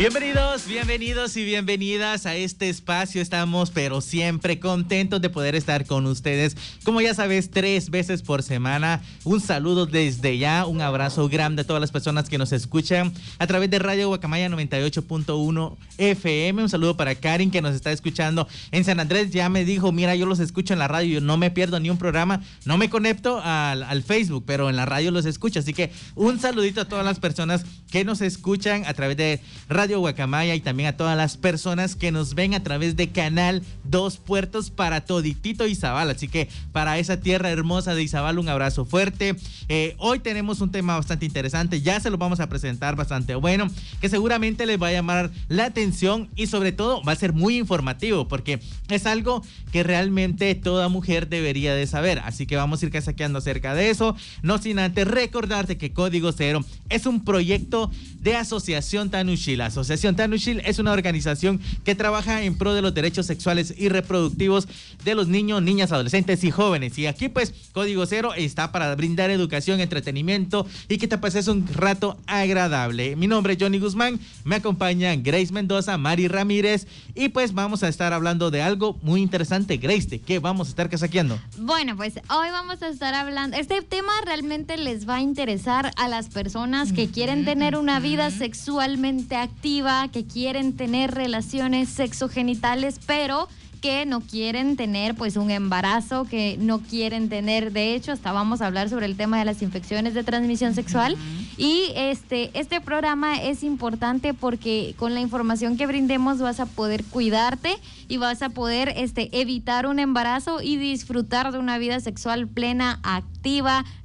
[0.00, 3.20] Bienvenidos, bienvenidos y bienvenidas a este espacio.
[3.20, 6.56] Estamos, pero siempre contentos de poder estar con ustedes.
[6.84, 9.02] Como ya sabes, tres veces por semana.
[9.24, 13.46] Un saludo desde ya, un abrazo grande a todas las personas que nos escuchan a
[13.46, 16.62] través de Radio Guacamaya 98.1 FM.
[16.62, 19.32] Un saludo para Karin que nos está escuchando en San Andrés.
[19.32, 21.90] Ya me dijo, mira, yo los escucho en la radio, yo no me pierdo ni
[21.90, 25.60] un programa, no me conecto al, al Facebook, pero en la radio los escucho.
[25.60, 29.89] Así que un saludito a todas las personas que nos escuchan a través de Radio
[29.98, 34.16] Guacamaya y también a todas las personas que nos ven a través de Canal Dos
[34.16, 36.10] Puertos para Toditito Izabal.
[36.10, 39.36] Así que para esa tierra hermosa de Izabal, un abrazo fuerte.
[39.68, 43.68] Eh, hoy tenemos un tema bastante interesante, ya se lo vamos a presentar bastante bueno,
[44.00, 47.56] que seguramente les va a llamar la atención y sobre todo va a ser muy
[47.56, 52.20] informativo porque es algo que realmente toda mujer debería de saber.
[52.20, 54.16] Así que vamos a ir casaqueando acerca de eso.
[54.42, 59.60] No sin antes recordarte que Código Cero es un proyecto de Asociación Tanushil.
[59.80, 64.68] Asociación Tanushil es una organización que trabaja en pro de los derechos sexuales y reproductivos
[65.04, 66.98] de los niños, niñas, adolescentes y jóvenes.
[66.98, 71.66] Y aquí pues Código Cero está para brindar educación, entretenimiento y que te pases un
[71.66, 73.16] rato agradable.
[73.16, 77.88] Mi nombre es Johnny Guzmán, me acompañan Grace Mendoza, Mari Ramírez y pues vamos a
[77.88, 79.76] estar hablando de algo muy interesante.
[79.78, 81.40] Grace, ¿de qué vamos a estar casaqueando?
[81.58, 86.08] Bueno, pues hoy vamos a estar hablando, este tema realmente les va a interesar a
[86.08, 89.69] las personas que quieren tener una vida sexualmente activa,
[90.12, 93.48] que quieren tener relaciones sexogenitales, pero
[93.80, 98.60] que no quieren tener pues un embarazo, que no quieren tener, de hecho, hasta vamos
[98.60, 101.16] a hablar sobre el tema de las infecciones de transmisión sexual.
[101.56, 107.04] Y este, este programa es importante porque con la información que brindemos vas a poder
[107.04, 107.76] cuidarte
[108.08, 112.98] y vas a poder este, evitar un embarazo y disfrutar de una vida sexual plena,
[113.02, 113.29] activa,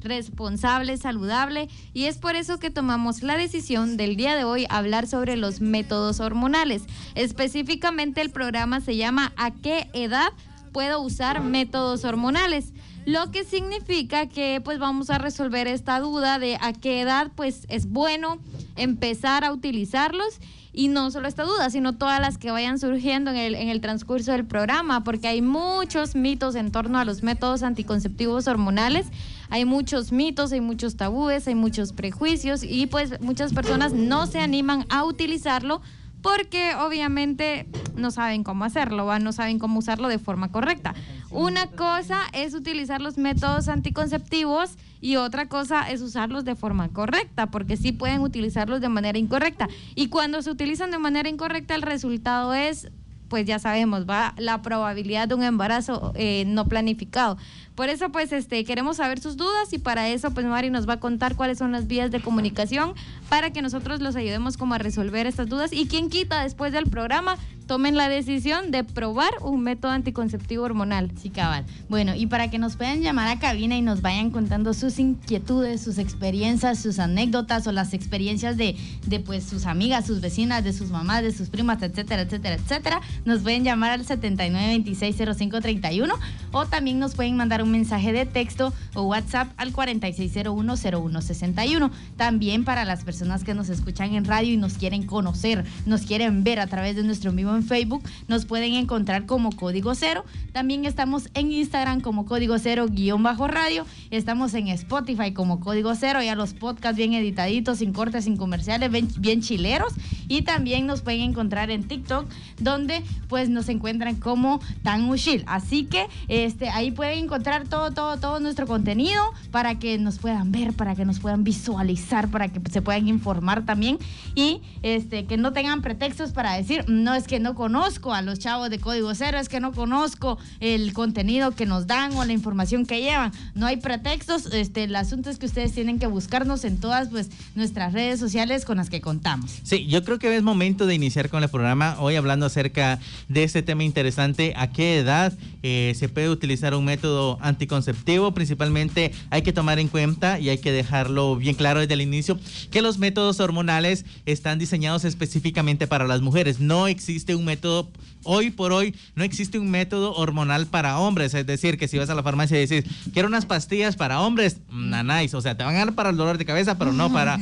[0.01, 1.68] responsable, saludable.
[1.94, 5.62] Y es por eso que tomamos la decisión del día de hoy hablar sobre los
[5.62, 6.84] métodos hormonales.
[7.16, 10.31] Específicamente el programa se llama ¿A qué edad
[10.72, 12.73] puedo usar métodos hormonales?
[13.06, 17.67] Lo que significa que pues vamos a resolver esta duda de a qué edad pues
[17.69, 18.40] es bueno
[18.75, 20.40] empezar a utilizarlos
[20.75, 23.81] y no solo esta duda, sino todas las que vayan surgiendo en el, en el
[23.81, 29.08] transcurso del programa, porque hay muchos mitos en torno a los métodos anticonceptivos hormonales,
[29.50, 34.40] hay muchos mitos, hay muchos tabúes, hay muchos prejuicios y pues muchas personas no se
[34.40, 35.81] animan a utilizarlo
[36.25, 39.19] porque obviamente no saben cómo hacerlo, ¿va?
[39.19, 40.96] no saben cómo usarlo de forma correcta.
[41.30, 44.72] Una cosa es utilizar los métodos anticonceptivos
[45.02, 49.69] y otra cosa es usarlos de forma correcta, porque sí pueden utilizarlos de manera incorrecta.
[49.94, 52.90] Y cuando se utilizan de manera incorrecta, el resultado es,
[53.28, 57.38] pues ya sabemos, va la probabilidad de un embarazo eh, no planificado.
[57.75, 60.94] Por eso, pues, este, queremos saber sus dudas y para eso, pues, Mari nos va
[60.94, 62.94] a contar cuáles son las vías de comunicación
[63.30, 65.74] para que nosotros los ayudemos como a resolver estas dudas.
[65.74, 67.38] Y quien quita después del programa,
[67.68, 71.12] tomen la decisión de probar un método anticonceptivo hormonal.
[71.22, 71.66] Sí, cabal.
[71.90, 75.81] Bueno, y para que nos puedan llamar a cabina y nos vayan contando sus inquietudes,
[75.81, 78.75] sus experiencias, sus anécdotas o las experiencias de,
[79.08, 83.02] de pues sus amigas, sus vecinas, de sus mamás, de sus primas, etcétera, etcétera, etcétera,
[83.25, 86.14] nos pueden llamar al 79260531
[86.52, 91.91] o también nos pueden mandar un mensaje de texto o WhatsApp al 46010161.
[92.17, 96.44] También para las personas que nos escuchan en radio y nos quieren conocer, nos quieren
[96.44, 100.26] ver a través de nuestro vivo en Facebook, nos pueden encontrar como Código Cero.
[100.52, 103.85] También estamos en Instagram como Código Cero guion bajo radio.
[104.12, 108.91] Estamos en Spotify como Código Cero, ya los podcasts bien editaditos, sin cortes, sin comerciales,
[108.91, 109.94] bien, bien chileros.
[110.28, 112.28] Y también nos pueden encontrar en TikTok,
[112.59, 115.44] donde pues nos encuentran como Tan Ushil.
[115.47, 119.22] Así que este, ahí pueden encontrar todo, todo, todo nuestro contenido
[119.52, 123.66] para que nos puedan ver, para que nos puedan visualizar, para que se puedan informar
[123.66, 123.97] también
[124.35, 128.40] y este, que no tengan pretextos para decir, no es que no conozco a los
[128.40, 132.34] chavos de Código Cero, es que no conozco el contenido que nos dan o la
[132.34, 133.31] información que llevan.
[133.53, 137.29] No hay pretextos, este, el asunto es que ustedes tienen que buscarnos en todas pues,
[137.55, 139.59] nuestras redes sociales con las que contamos.
[139.63, 142.99] Sí, yo creo que es momento de iniciar con el programa, hoy hablando acerca
[143.29, 149.12] de este tema interesante, a qué edad eh, se puede utilizar un método anticonceptivo, principalmente
[149.30, 152.40] hay que tomar en cuenta y hay que dejarlo bien claro desde el inicio
[152.72, 157.90] que los métodos hormonales están diseñados específicamente para las mujeres, no existe un método
[158.26, 161.34] hoy por hoy no existe un método hormonal para hombres.
[161.34, 164.58] Es decir, que si vas a la farmacia y dices, quiero unas pastillas para hombres,
[164.70, 165.36] nice.
[165.38, 167.40] O sea, te van a dar para el dolor de cabeza, pero no para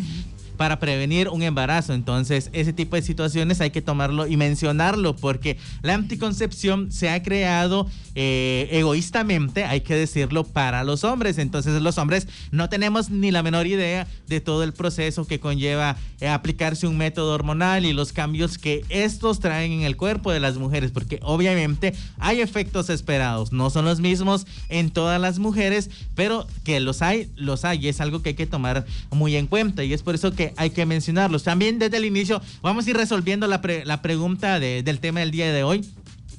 [0.64, 1.92] para prevenir un embarazo.
[1.92, 7.22] Entonces, ese tipo de situaciones hay que tomarlo y mencionarlo porque la anticoncepción se ha
[7.22, 11.38] creado eh, egoístamente, hay que decirlo, para los hombres.
[11.38, 15.98] Entonces, los hombres no tenemos ni la menor idea de todo el proceso que conlleva
[16.22, 20.40] eh, aplicarse un método hormonal y los cambios que estos traen en el cuerpo de
[20.40, 25.90] las mujeres, porque obviamente hay efectos esperados, no son los mismos en todas las mujeres,
[26.16, 29.48] pero que los hay, los hay, y es algo que hay que tomar muy en
[29.48, 31.44] cuenta y es por eso que hay que mencionarlos.
[31.44, 35.52] También desde el inicio vamos a ir resolviendo la, la pregunta del tema del día
[35.52, 35.86] de hoy.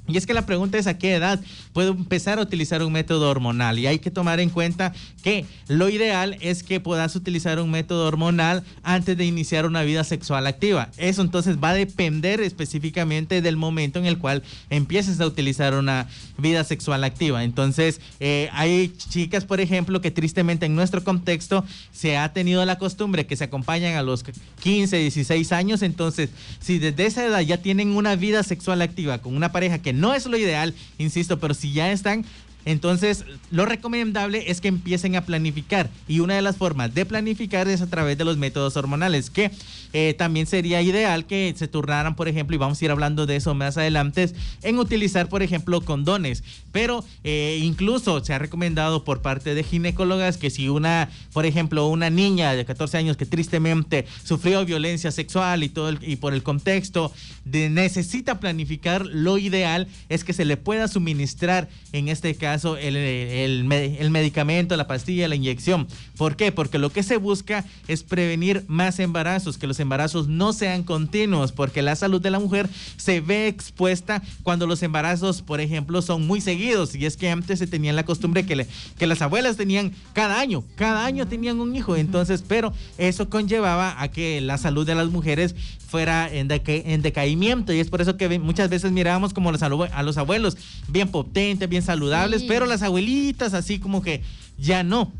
[0.06, 1.40] Y es que la pregunta es a qué edad
[1.72, 3.78] puedo empezar a utilizar un método hormonal.
[3.78, 4.92] Y hay que tomar en cuenta
[5.22, 10.04] que lo ideal es que puedas utilizar un método hormonal antes de iniciar una vida
[10.04, 10.90] sexual activa.
[10.98, 16.06] Eso entonces va a depender específicamente del momento en el cual empieces a utilizar una
[16.36, 17.42] vida sexual activa.
[17.42, 22.78] Entonces eh, hay chicas, por ejemplo, que tristemente en nuestro contexto se ha tenido la
[22.78, 24.22] costumbre que se acompañan a los
[24.60, 25.80] 15, 16 años.
[25.80, 26.28] Entonces,
[26.60, 30.14] si desde esa edad ya tienen una vida sexual activa con una pareja que no
[30.14, 32.24] es lo ideal, insisto, pero si ya están
[32.64, 37.68] entonces, lo recomendable es que empiecen a planificar y una de las formas de planificar
[37.68, 39.50] es a través de los métodos hormonales, que
[39.92, 43.36] eh, también sería ideal que se turnaran, por ejemplo, y vamos a ir hablando de
[43.36, 44.30] eso más adelante,
[44.62, 46.42] en utilizar, por ejemplo, condones.
[46.72, 51.86] Pero eh, incluso se ha recomendado por parte de ginecólogas que si una, por ejemplo,
[51.86, 56.42] una niña de 14 años que tristemente sufrió violencia sexual y todo y por el
[56.42, 57.12] contexto
[57.44, 62.96] de necesita planificar, lo ideal es que se le pueda suministrar en este caso el,
[62.96, 65.86] el, medicamento, la pastilla, la inyección.
[66.16, 66.52] ¿Por qué?
[66.52, 71.52] Porque lo que se busca es prevenir más embarazos, que los embarazos no sean continuos,
[71.52, 76.26] porque la salud de la mujer se ve expuesta cuando los embarazos, por ejemplo, son
[76.26, 76.94] muy seguidos.
[76.94, 78.66] Y es que antes se tenía la costumbre que,
[78.98, 81.96] que las abuelas tenían cada año, cada año tenían un hijo.
[81.96, 85.56] Entonces, pero eso conllevaba a que la salud de las mujeres
[85.94, 87.72] fuera en, en decaimiento.
[87.72, 90.56] Y es por eso que muchas veces mirábamos como los, a los abuelos
[90.88, 94.22] bien potentes, bien saludables, pero las abuelitas así como que
[94.58, 95.12] ya no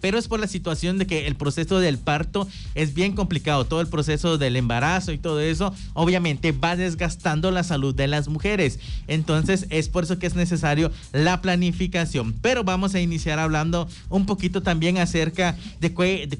[0.00, 3.80] pero es por la situación de que el proceso del parto es bien complicado, todo
[3.80, 8.78] el proceso del embarazo y todo eso, obviamente va desgastando la salud de las mujeres.
[9.08, 12.34] Entonces es por eso que es necesario la planificación.
[12.40, 15.92] Pero vamos a iniciar hablando un poquito también acerca de,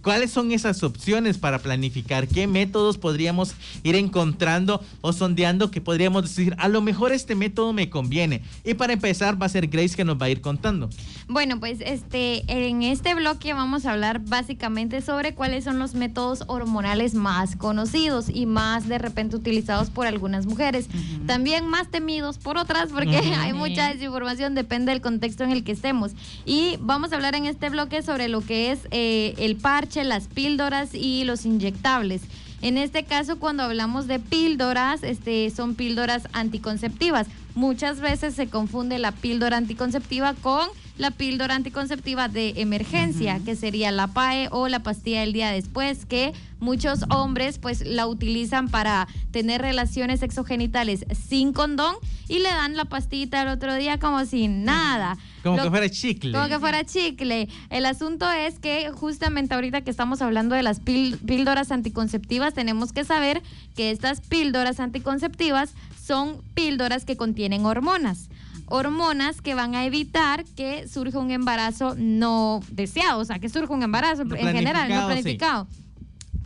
[0.03, 6.23] cuáles son esas opciones para planificar, qué métodos podríamos ir encontrando o sondeando que podríamos
[6.23, 8.43] decir, a lo mejor este método me conviene.
[8.65, 10.89] Y para empezar va a ser Grace que nos va a ir contando.
[11.29, 16.45] Bueno, pues este en este bloque vamos a hablar básicamente sobre cuáles son los métodos
[16.47, 20.89] hormonales más conocidos y más de repente utilizados por algunas mujeres.
[21.27, 25.73] También más temidos por otras porque hay mucha desinformación, depende del contexto en el que
[25.73, 26.13] estemos.
[26.45, 30.29] Y vamos a hablar en este bloque sobre lo que es eh, el parche, las
[30.29, 32.23] píldoras y los inyectables.
[32.63, 37.27] En este caso, cuando hablamos de píldoras, este, son píldoras anticonceptivas.
[37.55, 40.69] Muchas veces se confunde la píldora anticonceptiva con
[41.01, 46.05] la píldora anticonceptiva de emergencia, que sería la PAE o la pastilla del día después,
[46.05, 51.95] que muchos hombres pues la utilizan para tener relaciones sexogenitales sin condón
[52.29, 55.17] y le dan la pastita el otro día como sin nada.
[55.43, 56.33] Como que fuera chicle.
[56.33, 57.49] Como que fuera chicle.
[57.71, 63.05] El asunto es que justamente ahorita que estamos hablando de las píldoras anticonceptivas, tenemos que
[63.05, 63.43] saber
[63.75, 68.29] que estas píldoras anticonceptivas son píldoras que contienen hormonas
[68.71, 73.75] hormonas que van a evitar que surja un embarazo no deseado, o sea, que surja
[73.75, 75.67] un embarazo en general, no planificado.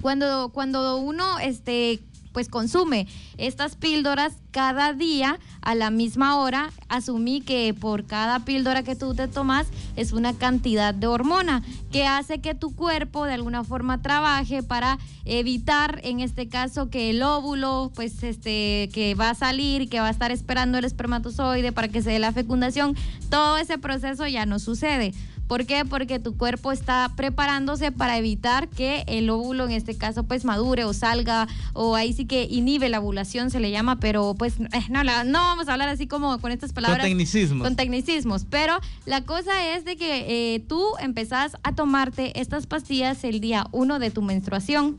[0.01, 2.01] Cuando, cuando uno este,
[2.35, 3.07] pues consume
[3.39, 9.15] estas píldoras cada día a la misma hora, asumí que por cada píldora que tú
[9.15, 14.03] te tomas es una cantidad de hormona que hace que tu cuerpo de alguna forma
[14.03, 19.89] trabaje para evitar en este caso que el óvulo pues este que va a salir
[19.89, 22.97] que va a estar esperando el espermatozoide para que se dé la fecundación,
[23.31, 25.15] todo ese proceso ya no sucede.
[25.47, 25.85] ¿Por qué?
[25.85, 30.85] Porque tu cuerpo está preparándose para evitar que el óvulo en este caso pues madure
[30.85, 34.67] o salga o ahí sí que inhibe la ovulación se le llama, pero pues eh,
[34.91, 37.01] no, la- no vamos a hablar así como con estas palabras.
[37.01, 37.63] Con tecnicismos.
[37.67, 43.23] Con tecnicismos, pero la cosa es de que eh, tú empezás a tomarte estas pastillas
[43.25, 44.97] el día uno de tu menstruación.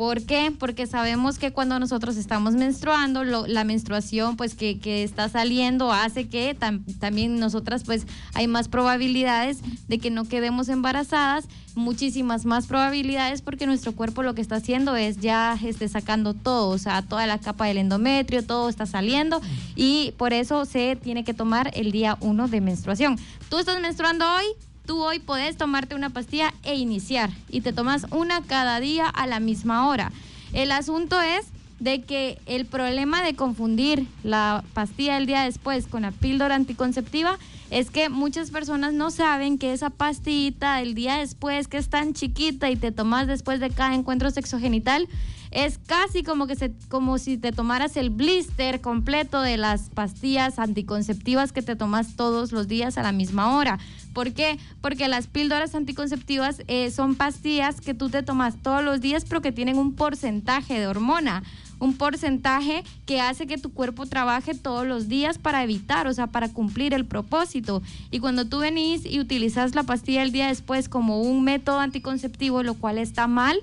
[0.00, 0.50] ¿Por qué?
[0.58, 6.26] Porque sabemos que cuando nosotros estamos menstruando, la menstruación pues que, que está saliendo hace
[6.26, 12.66] que tam- también nosotras pues hay más probabilidades de que no quedemos embarazadas, muchísimas más
[12.66, 17.02] probabilidades porque nuestro cuerpo lo que está haciendo es ya este, sacando todo, o sea,
[17.02, 19.42] toda la capa del endometrio, todo está saliendo
[19.76, 23.18] y por eso se tiene que tomar el día uno de menstruación.
[23.50, 24.44] Tú estás menstruando hoy,
[24.90, 29.28] tú hoy podés tomarte una pastilla e iniciar y te tomas una cada día a
[29.28, 30.10] la misma hora.
[30.52, 31.46] El asunto es
[31.78, 37.38] de que el problema de confundir la pastilla el día después con la píldora anticonceptiva
[37.70, 42.14] es que muchas personas no saben que esa pastillita el día después que es tan
[42.14, 45.08] chiquita y te tomas después de cada encuentro sexogenital
[45.50, 50.58] es casi como que se como si te tomaras el blister completo de las pastillas
[50.58, 53.78] anticonceptivas que te tomas todos los días a la misma hora.
[54.12, 54.58] ¿Por qué?
[54.80, 59.40] Porque las píldoras anticonceptivas eh, son pastillas que tú te tomas todos los días, pero
[59.40, 61.42] que tienen un porcentaje de hormona.
[61.80, 66.28] Un porcentaje que hace que tu cuerpo trabaje todos los días para evitar, o sea,
[66.28, 67.82] para cumplir el propósito.
[68.12, 72.62] Y cuando tú venís y utilizas la pastilla el día después como un método anticonceptivo,
[72.62, 73.58] lo cual está mal,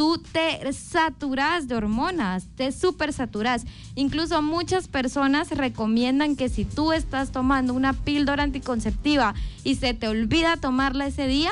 [0.00, 3.66] tú te saturas de hormonas, te super saturas.
[3.96, 10.08] Incluso muchas personas recomiendan que si tú estás tomando una píldora anticonceptiva y se te
[10.08, 11.50] olvida tomarla ese día,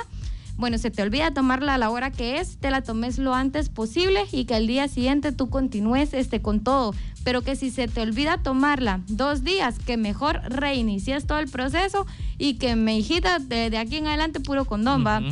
[0.58, 3.68] bueno, se te olvida tomarla a la hora que es, te la tomes lo antes
[3.68, 6.94] posible y que al día siguiente tú continúes este con todo.
[7.24, 12.06] Pero que si se te olvida tomarla dos días, que mejor reinicies todo el proceso
[12.38, 15.22] y que me hijita de, de aquí en adelante puro condón, va.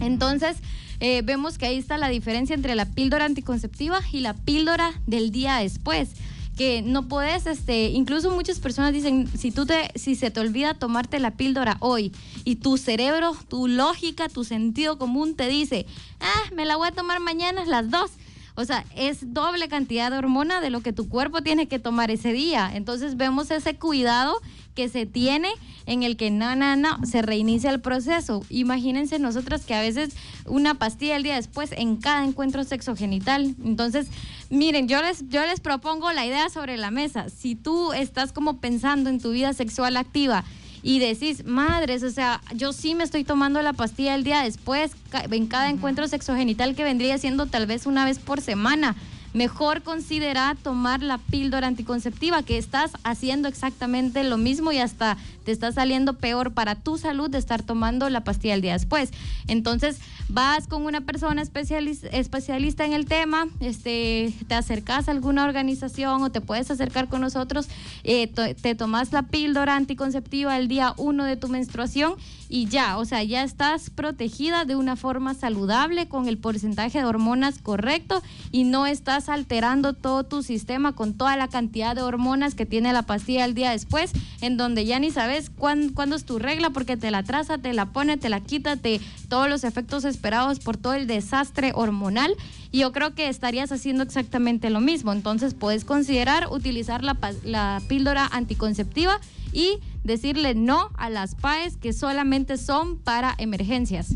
[0.00, 0.56] Entonces,
[1.00, 5.32] eh, vemos que ahí está la diferencia entre la píldora anticonceptiva y la píldora del
[5.32, 6.10] día después.
[6.56, 10.74] Que no puedes, este, incluso muchas personas dicen, si tú te, si se te olvida
[10.74, 12.12] tomarte la píldora hoy
[12.44, 15.86] y tu cerebro, tu lógica, tu sentido común te dice,
[16.20, 18.10] ah, me la voy a tomar mañana a las dos.
[18.54, 22.10] O sea, es doble cantidad de hormona de lo que tu cuerpo tiene que tomar
[22.10, 22.70] ese día.
[22.72, 24.34] Entonces vemos ese cuidado
[24.74, 25.48] que se tiene
[25.86, 28.44] en el que no, no, no, se reinicia el proceso.
[28.48, 30.14] Imagínense nosotras que a veces
[30.46, 33.54] una pastilla el día después en cada encuentro sexogenital.
[33.64, 34.08] Entonces,
[34.50, 37.28] miren, yo les, yo les propongo la idea sobre la mesa.
[37.28, 40.44] Si tú estás como pensando en tu vida sexual activa,
[40.82, 44.92] y decís, madres, o sea, yo sí me estoy tomando la pastilla el día después,
[45.30, 48.96] en cada encuentro sexogenital que vendría siendo tal vez una vez por semana.
[49.34, 55.52] Mejor considera tomar la píldora anticonceptiva, que estás haciendo exactamente lo mismo y hasta te
[55.52, 59.10] está saliendo peor para tu salud de estar tomando la pastilla el día después.
[59.48, 59.98] Entonces,
[60.28, 66.22] vas con una persona especialis- especialista en el tema, este, te acercas a alguna organización
[66.22, 67.68] o te puedes acercar con nosotros,
[68.04, 72.14] eh, te tomas la píldora anticonceptiva el día uno de tu menstruación
[72.48, 77.04] y ya, o sea, ya estás protegida de una forma saludable con el porcentaje de
[77.04, 82.54] hormonas correcto y no estás alterando todo tu sistema con toda la cantidad de hormonas
[82.54, 86.24] que tiene la pastilla el día después, en donde ya ni sabes cuán- cuándo es
[86.24, 89.64] tu regla porque te la traza, te la pone, te la quita, te, todos los
[89.64, 92.34] efectos esperados por todo el desastre hormonal.
[92.70, 95.12] Y yo creo que estarías haciendo exactamente lo mismo.
[95.12, 99.20] Entonces puedes considerar utilizar la, la píldora anticonceptiva
[99.52, 104.14] y decirle no a las PAES que solamente son para emergencias.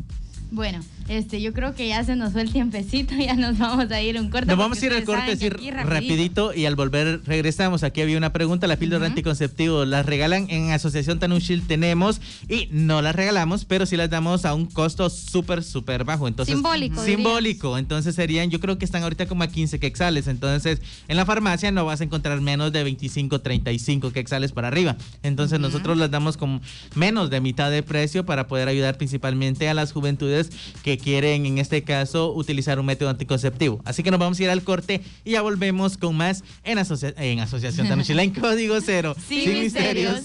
[0.51, 4.01] Bueno, este, yo creo que ya se nos fue el tiempecito, ya nos vamos a
[4.01, 4.47] ir un corte.
[4.47, 7.83] Nos vamos a ir al corte, decir rapidito y al volver regresamos.
[7.83, 9.11] Aquí había una pregunta, la píldora Ujú.
[9.11, 11.67] anticonceptivo, ¿las regalan en Asociación Tanushil?
[11.67, 16.29] Tenemos y no las regalamos, pero sí las damos a un costo súper, súper bajo.
[16.29, 17.79] Entonces, Simbólico, Simbólico.
[17.79, 20.29] Entonces serían, yo creo que están ahorita como a 15 quexales.
[20.29, 24.97] Entonces, en la farmacia no vas a encontrar menos de 25, 35 quexales para arriba.
[25.23, 26.61] Entonces, nosotros las damos con
[26.95, 30.36] menos de mitad de precio para poder ayudar principalmente a las juventudes
[30.83, 33.81] que quieren, en este caso, utilizar un método anticonceptivo.
[33.85, 37.15] Así que nos vamos a ir al corte y ya volvemos con más en, asocia-
[37.17, 39.15] en Asociación Tanuchila en Código Cero.
[39.29, 40.23] Sin misterios.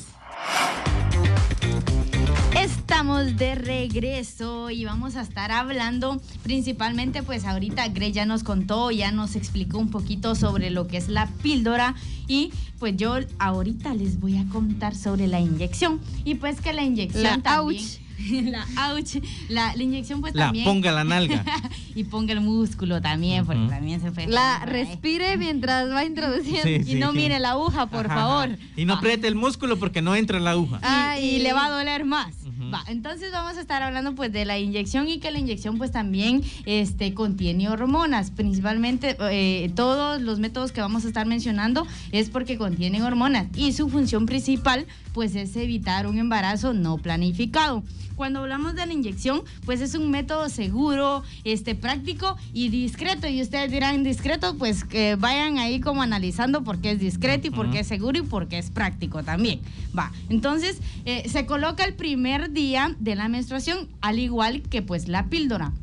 [2.54, 8.44] Estamos estamos de regreso y vamos a estar hablando principalmente, pues ahorita Grey ya nos
[8.44, 11.96] contó, ya nos explicó un poquito sobre lo que es la píldora
[12.28, 16.84] y pues yo ahorita les voy a contar sobre la inyección y pues que la
[16.84, 17.98] inyección La también- ouch.
[18.52, 19.16] la ouch,
[19.50, 21.44] la, la inyección pues La también ponga la nalga.
[21.96, 24.66] y ponga el músculo también porque también se fue La ahí.
[24.70, 26.64] respire mientras va introduciendo.
[26.64, 27.18] Sí, y no sí.
[27.18, 28.58] mire la aguja por Ajá, favor ajá.
[28.76, 30.78] Y no apriete el músculo porque no entra la aguja.
[30.82, 31.26] y, Ay.
[31.36, 32.34] y le va a doler más.
[32.74, 35.92] Va, entonces vamos a estar hablando pues de la inyección y que la inyección pues
[35.92, 38.32] también este, contiene hormonas.
[38.32, 43.74] Principalmente eh, todos los métodos que vamos a estar mencionando es porque contienen hormonas y
[43.74, 47.84] su función principal pues es evitar un embarazo no planificado.
[48.16, 53.28] Cuando hablamos de la inyección, pues es un método seguro, este, práctico y discreto.
[53.28, 57.50] Y ustedes dirán discreto, pues que vayan ahí como analizando por qué es discreto y
[57.50, 59.60] por qué es seguro y por qué es práctico también.
[59.98, 62.61] Va, entonces eh, se coloca el primer día
[63.00, 65.74] de la menstruación, al igual que pues la píldora.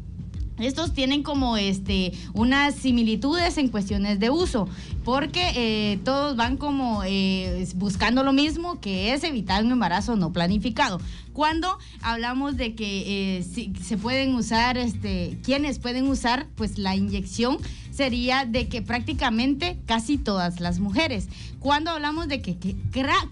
[0.59, 4.69] Estos tienen como este unas similitudes en cuestiones de uso,
[5.05, 10.33] porque eh, todos van como eh, buscando lo mismo, que es evitar un embarazo no
[10.33, 11.01] planificado.
[11.33, 16.97] Cuando hablamos de que eh, si- se pueden usar, este, quienes pueden usar, pues la
[16.97, 17.59] inyección
[17.99, 21.27] sería de que prácticamente casi todas las mujeres.
[21.59, 22.57] Cuando hablamos de que,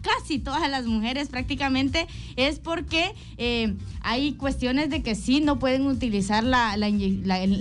[0.02, 5.86] casi todas las mujeres prácticamente es porque eh, hay cuestiones de que sí no pueden
[5.86, 6.88] utilizar la- la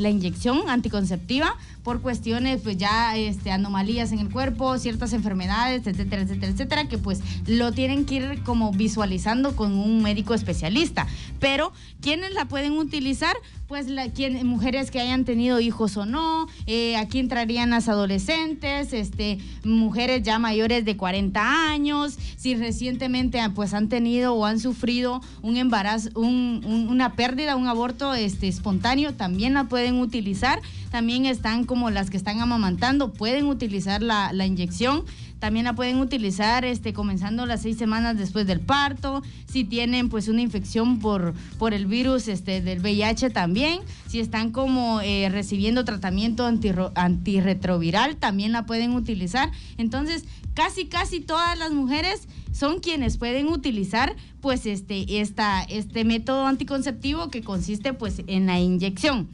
[0.09, 6.51] inyección anticonceptiva por cuestiones pues ya este, anomalías en el cuerpo, ciertas enfermedades, etcétera, etcétera,
[6.51, 11.05] etcétera, que pues lo tienen que ir como visualizando con un médico especialista.
[11.39, 11.71] Pero,
[12.01, 13.35] ¿quiénes la pueden utilizar?
[13.67, 18.93] Pues la, quien, mujeres que hayan tenido hijos o no, eh, aquí entrarían las adolescentes,
[18.93, 24.59] este, mujeres ya mayores de 40 años, si recientemente ah, pues han tenido o han
[24.59, 30.59] sufrido un embarazo, un- un- una pérdida, un aborto este, espontáneo, también la pueden utilizar.
[30.95, 35.03] También están como las que están amamantando, pueden utilizar la, inyección.
[35.39, 39.21] También la pueden utilizar este, comenzando las seis semanas después del parto.
[39.45, 43.81] Si tienen pues una infección por, por el virus este, del VIH también.
[44.07, 46.49] Si están como eh, recibiendo tratamiento
[46.95, 49.51] antirretroviral, también la pueden utilizar.
[49.77, 50.23] Entonces,
[50.53, 57.29] casi, casi todas las mujeres son quienes pueden utilizar pues este, esta, este método anticonceptivo
[57.29, 59.27] que consiste pues en la inyección.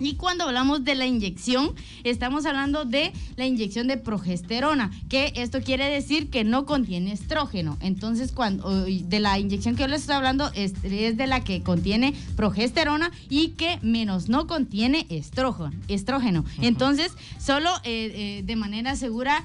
[0.00, 1.74] Y cuando hablamos de la inyección,
[2.04, 7.76] estamos hablando de la inyección de progesterona, que esto quiere decir que no contiene estrógeno.
[7.80, 11.62] Entonces, cuando de la inyección que yo les estoy hablando es, es de la que
[11.62, 15.72] contiene progesterona y que menos no contiene estrógeno.
[15.88, 16.44] estrógeno.
[16.60, 19.44] Entonces, solo eh, eh, de manera segura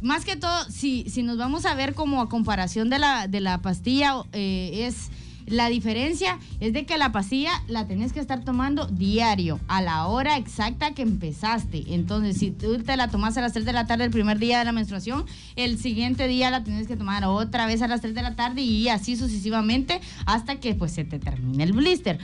[0.00, 3.40] más que todo, si, si nos vamos a ver como a comparación de la, de
[3.40, 5.10] la pastilla, eh, es
[5.50, 10.06] la diferencia es de que la pastilla la tenés que estar tomando diario, a la
[10.06, 11.84] hora exacta que empezaste.
[11.88, 14.60] Entonces, si tú te la tomas a las 3 de la tarde el primer día
[14.60, 18.14] de la menstruación, el siguiente día la tenés que tomar otra vez a las 3
[18.14, 22.18] de la tarde y así sucesivamente hasta que pues se te termine el blister.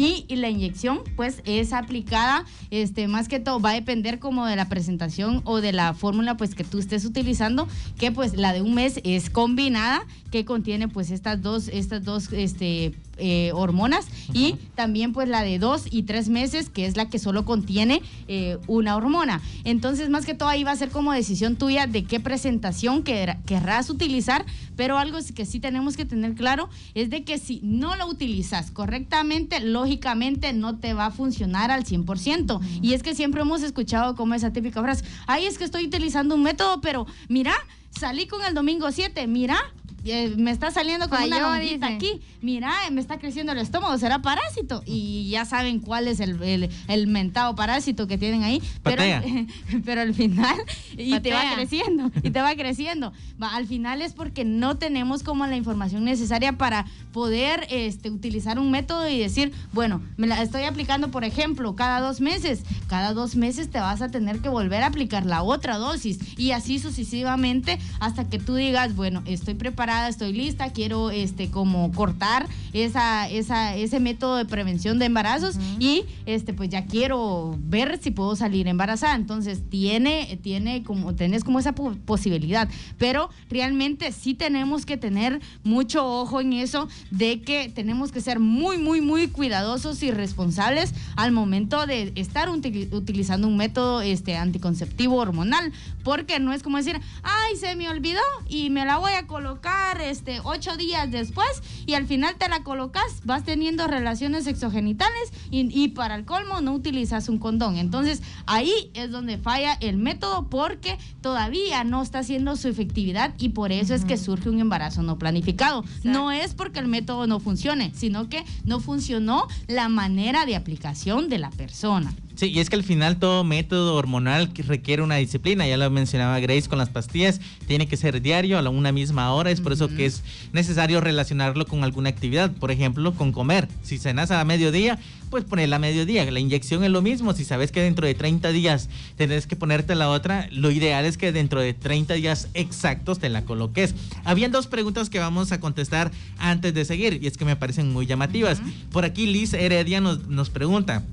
[0.00, 4.56] Y, la inyección, pues, es aplicada, este, más que todo, va a depender como de
[4.56, 8.62] la presentación o de la fórmula, pues, que tú estés utilizando, que, pues, la de
[8.62, 14.54] un mes es combinada, que contiene, pues, estas dos, estas dos, este, eh, hormonas, y
[14.74, 18.58] también, pues, la de dos y tres meses, que es la que solo contiene eh,
[18.66, 19.40] una hormona.
[19.64, 23.38] Entonces, más que todo, ahí va a ser como decisión tuya de qué presentación querrá-
[23.44, 24.44] querrás utilizar,
[24.76, 28.70] pero algo que sí tenemos que tener claro es de que si no lo utilizas
[28.70, 32.60] correctamente, lógicamente no te va a funcionar al 100%.
[32.82, 36.34] Y es que siempre hemos escuchado como esa típica frase, ay, es que estoy utilizando
[36.34, 37.52] un método, pero mira,
[37.90, 39.56] salí con el domingo 7, mira.
[40.04, 42.20] Eh, me está saliendo como una Falló, lonjita aquí.
[42.40, 44.82] Mira, eh, me está creciendo el estómago, será parásito.
[44.86, 48.62] Y ya saben cuál es el, el, el mentado parásito que tienen ahí.
[48.82, 49.22] Pero, Patea.
[49.84, 50.56] pero al final,
[50.96, 53.12] y te va creciendo, y te va creciendo.
[53.42, 58.58] Va, al final es porque no tenemos como la información necesaria para poder este, utilizar
[58.58, 62.62] un método y decir, bueno, me la estoy aplicando, por ejemplo, cada dos meses.
[62.88, 66.52] Cada dos meses te vas a tener que volver a aplicar la otra dosis y
[66.52, 69.54] así sucesivamente hasta que tú digas, bueno, estoy
[69.90, 75.56] preparada, estoy lista, quiero este como cortar esa, esa, ese método de prevención de embarazos
[75.80, 79.16] y este pues ya quiero ver si puedo salir embarazada.
[79.16, 82.68] Entonces tiene, tiene como, tenés como esa po- posibilidad.
[82.98, 88.38] Pero realmente sí tenemos que tener mucho ojo en eso de que tenemos que ser
[88.38, 94.36] muy, muy, muy cuidadosos y responsables al momento de estar util- utilizando un método este,
[94.36, 95.72] anticonceptivo hormonal.
[96.04, 99.79] Porque no es como decir, ay, se me olvidó y me la voy a colocar
[100.00, 105.68] este, ocho días después y al final te la colocas, vas teniendo relaciones sexogenitales y,
[105.70, 107.76] y para el colmo no utilizas un condón.
[107.76, 113.50] Entonces ahí es donde falla el método porque todavía no está haciendo su efectividad y
[113.50, 115.84] por eso es que surge un embarazo no planificado.
[116.04, 121.28] No es porque el método no funcione, sino que no funcionó la manera de aplicación
[121.28, 122.14] de la persona.
[122.40, 126.40] Sí, y es que al final todo método hormonal requiere una disciplina, ya lo mencionaba
[126.40, 129.88] Grace con las pastillas, tiene que ser diario a una misma hora, es por eso
[129.88, 130.22] que es
[130.54, 133.68] necesario relacionarlo con alguna actividad, por ejemplo, con comer.
[133.82, 134.98] Si cenas a mediodía,
[135.28, 136.30] pues ponerla a mediodía.
[136.30, 139.94] La inyección es lo mismo, si sabes que dentro de 30 días tenés que ponerte
[139.94, 143.94] la otra, lo ideal es que dentro de 30 días exactos te la coloques.
[144.24, 147.92] Habían dos preguntas que vamos a contestar antes de seguir, y es que me parecen
[147.92, 148.62] muy llamativas.
[148.92, 151.04] Por aquí Liz Heredia nos, nos pregunta,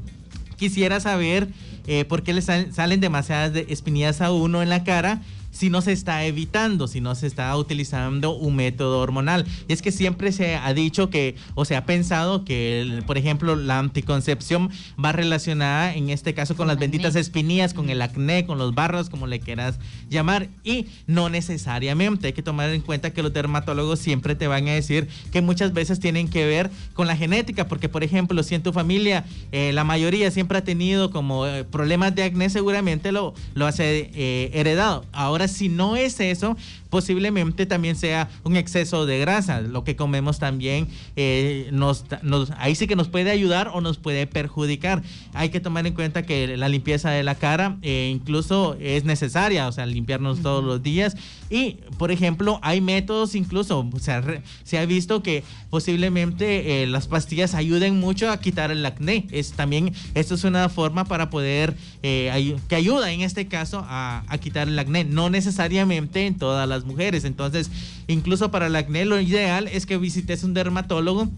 [0.57, 1.47] quisiera saber
[1.87, 5.21] eh, por qué le sal- salen demasiadas de- espinillas a uno en la cara
[5.57, 9.45] si no se está evitando, si no se está utilizando un método hormonal.
[9.67, 13.17] Y es que siempre se ha dicho que, o se ha pensado que, el- por
[13.17, 14.69] ejemplo, la anticoncepción
[15.03, 16.85] va relacionada, en este caso, con Con las acné.
[16.87, 20.49] benditas espinillas, con el acné, con los barros, como le quieras llamar.
[20.63, 22.27] Y no necesariamente.
[22.27, 25.73] Hay que tomar en cuenta que los dermatólogos siempre te van a decir que muchas
[25.73, 29.71] veces tienen que ver con la genética, porque, por ejemplo, si en tu familia eh,
[29.73, 34.51] la mayoría siempre ha tenido como eh, problemas de acné, seguramente lo, lo hace eh,
[34.53, 35.05] heredado.
[35.13, 36.57] Ahora, si no es eso,
[36.89, 39.61] posiblemente también sea un exceso de grasa.
[39.61, 43.97] Lo que comemos también eh, nos, nos- ahí sí que nos puede ayudar o nos
[43.97, 45.01] puede perjudicar.
[45.33, 49.67] Hay que tomar en cuenta que la limpieza de la cara eh, incluso es necesaria,
[49.67, 51.15] o sea, limpiarnos todos los días.
[51.49, 56.87] Y, por ejemplo, hay métodos incluso, o sea, re- se ha visto que posiblemente eh,
[56.87, 59.27] las pastillas ayuden mucho a quitar el acné.
[59.31, 64.37] Es también, esto es una forma para poder, que ayuda en este caso a, a
[64.37, 65.03] quitar el acné.
[65.05, 67.25] No necesariamente en todas las mujeres.
[67.25, 67.69] Entonces,
[68.07, 71.29] incluso para el acné, lo ideal es que visites un dermatólogo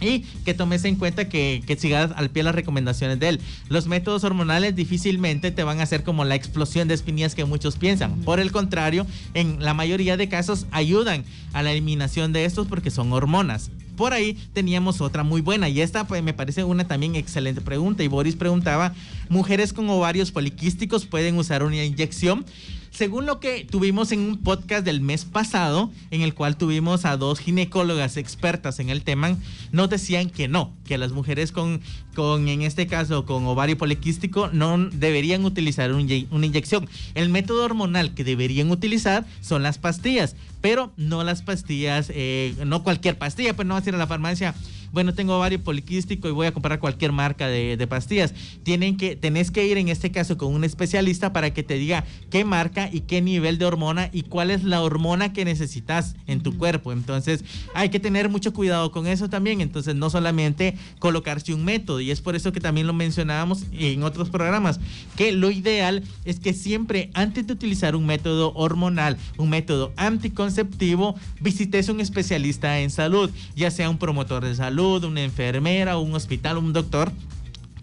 [0.00, 3.40] y que tomes en cuenta que, que sigas al pie las recomendaciones de él.
[3.68, 7.76] Los métodos hormonales difícilmente te van a hacer como la explosión de espinillas que muchos
[7.76, 8.20] piensan.
[8.22, 12.90] Por el contrario, en la mayoría de casos ayudan a la eliminación de estos porque
[12.90, 13.70] son hormonas.
[13.96, 18.02] Por ahí teníamos otra muy buena y esta pues, me parece una también excelente pregunta.
[18.02, 18.94] Y Boris preguntaba,
[19.28, 22.46] ¿mujeres con ovarios poliquísticos pueden usar una inyección?
[22.90, 27.16] Según lo que tuvimos en un podcast del mes pasado, en el cual tuvimos a
[27.16, 29.36] dos ginecólogas expertas en el tema,
[29.70, 31.80] nos decían que no, que las mujeres con,
[32.14, 36.88] con en este caso, con ovario poliquístico, no deberían utilizar una inyección.
[37.14, 42.82] El método hormonal que deberían utilizar son las pastillas, pero no las pastillas, eh, no
[42.82, 44.54] cualquier pastilla, pues no vas a ir a la farmacia
[44.92, 48.34] bueno, tengo ovario poliquístico y voy a comprar cualquier marca de, de pastillas.
[48.62, 52.04] Tienen que, tenés que ir en este caso con un especialista para que te diga
[52.30, 56.42] qué marca y qué nivel de hormona y cuál es la hormona que necesitas en
[56.42, 56.92] tu cuerpo.
[56.92, 59.60] Entonces, hay que tener mucho cuidado con eso también.
[59.60, 64.02] Entonces, no solamente colocarse un método, y es por eso que también lo mencionábamos en
[64.02, 64.80] otros programas,
[65.16, 71.14] que lo ideal es que siempre antes de utilizar un método hormonal, un método anticonceptivo,
[71.40, 76.58] visites un especialista en salud, ya sea un promotor de salud, una enfermera, un hospital,
[76.58, 77.12] un doctor,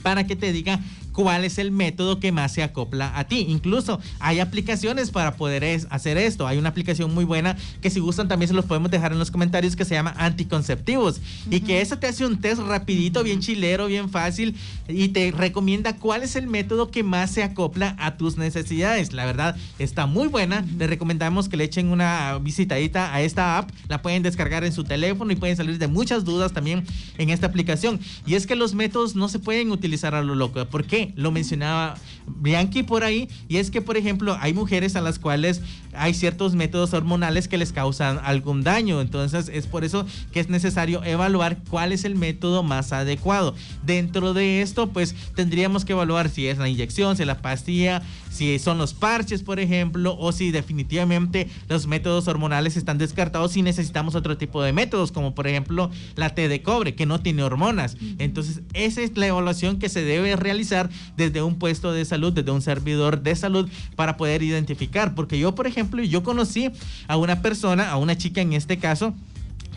[0.01, 0.79] para que te diga
[1.17, 3.47] cuál es el método que más se acopla a ti.
[3.49, 6.45] Incluso hay aplicaciones para poder es- hacer esto.
[6.45, 9.31] Hay una aplicación muy buena que si gustan también se los podemos dejar en los
[9.31, 13.87] comentarios que se llama Anticonceptivos y que esa te hace un test rapidito, bien chilero,
[13.87, 14.55] bien fácil
[14.87, 19.11] y te recomienda cuál es el método que más se acopla a tus necesidades.
[19.11, 20.63] La verdad está muy buena.
[20.77, 23.71] Les recomendamos que le echen una visitadita a esta app.
[23.89, 26.85] La pueden descargar en su teléfono y pueden salir de muchas dudas también
[27.17, 27.99] en esta aplicación.
[28.27, 30.63] Y es que los métodos no se pueden utilizar a lo loco.
[30.67, 31.06] ¿Por qué?
[31.15, 31.95] Lo mencionaba
[32.27, 33.29] Bianchi por ahí.
[33.47, 35.61] Y es que, por ejemplo, hay mujeres a las cuales
[35.93, 39.01] hay ciertos métodos hormonales que les causan algún daño.
[39.01, 43.55] Entonces es por eso que es necesario evaluar cuál es el método más adecuado.
[43.85, 48.01] Dentro de esto, pues tendríamos que evaluar si es la inyección, si es la pastilla,
[48.29, 53.61] si son los parches, por ejemplo, o si definitivamente los métodos hormonales están descartados y
[53.61, 57.43] necesitamos otro tipo de métodos, como por ejemplo la té de cobre, que no tiene
[57.43, 57.97] hormonas.
[58.19, 62.51] Entonces, esa es la evaluación que se debe realizar desde un puesto de salud, desde
[62.51, 65.15] un servidor de salud, para poder identificar.
[65.15, 66.69] Porque yo, por ejemplo, yo conocí
[67.07, 69.13] a una persona, a una chica en este caso,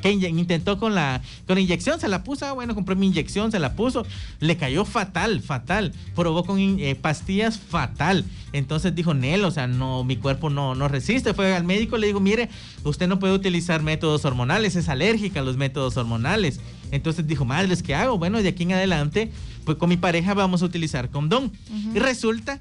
[0.00, 3.58] que intentó con la, con inyección, se la puso, ah, bueno, compré mi inyección, se
[3.58, 4.06] la puso,
[4.40, 8.24] le cayó fatal, fatal, probó con eh, pastillas fatal.
[8.52, 11.34] Entonces dijo, Nel, o sea, no, mi cuerpo no, no resiste.
[11.34, 12.48] Fue al médico, le digo, mire,
[12.84, 16.60] usted no puede utilizar métodos hormonales, es alérgica a los métodos hormonales.
[16.90, 18.18] Entonces dijo, madres, ¿qué hago?
[18.18, 19.30] Bueno, de aquí en adelante,
[19.64, 21.52] pues con mi pareja vamos a utilizar condón.
[21.94, 22.60] Y resulta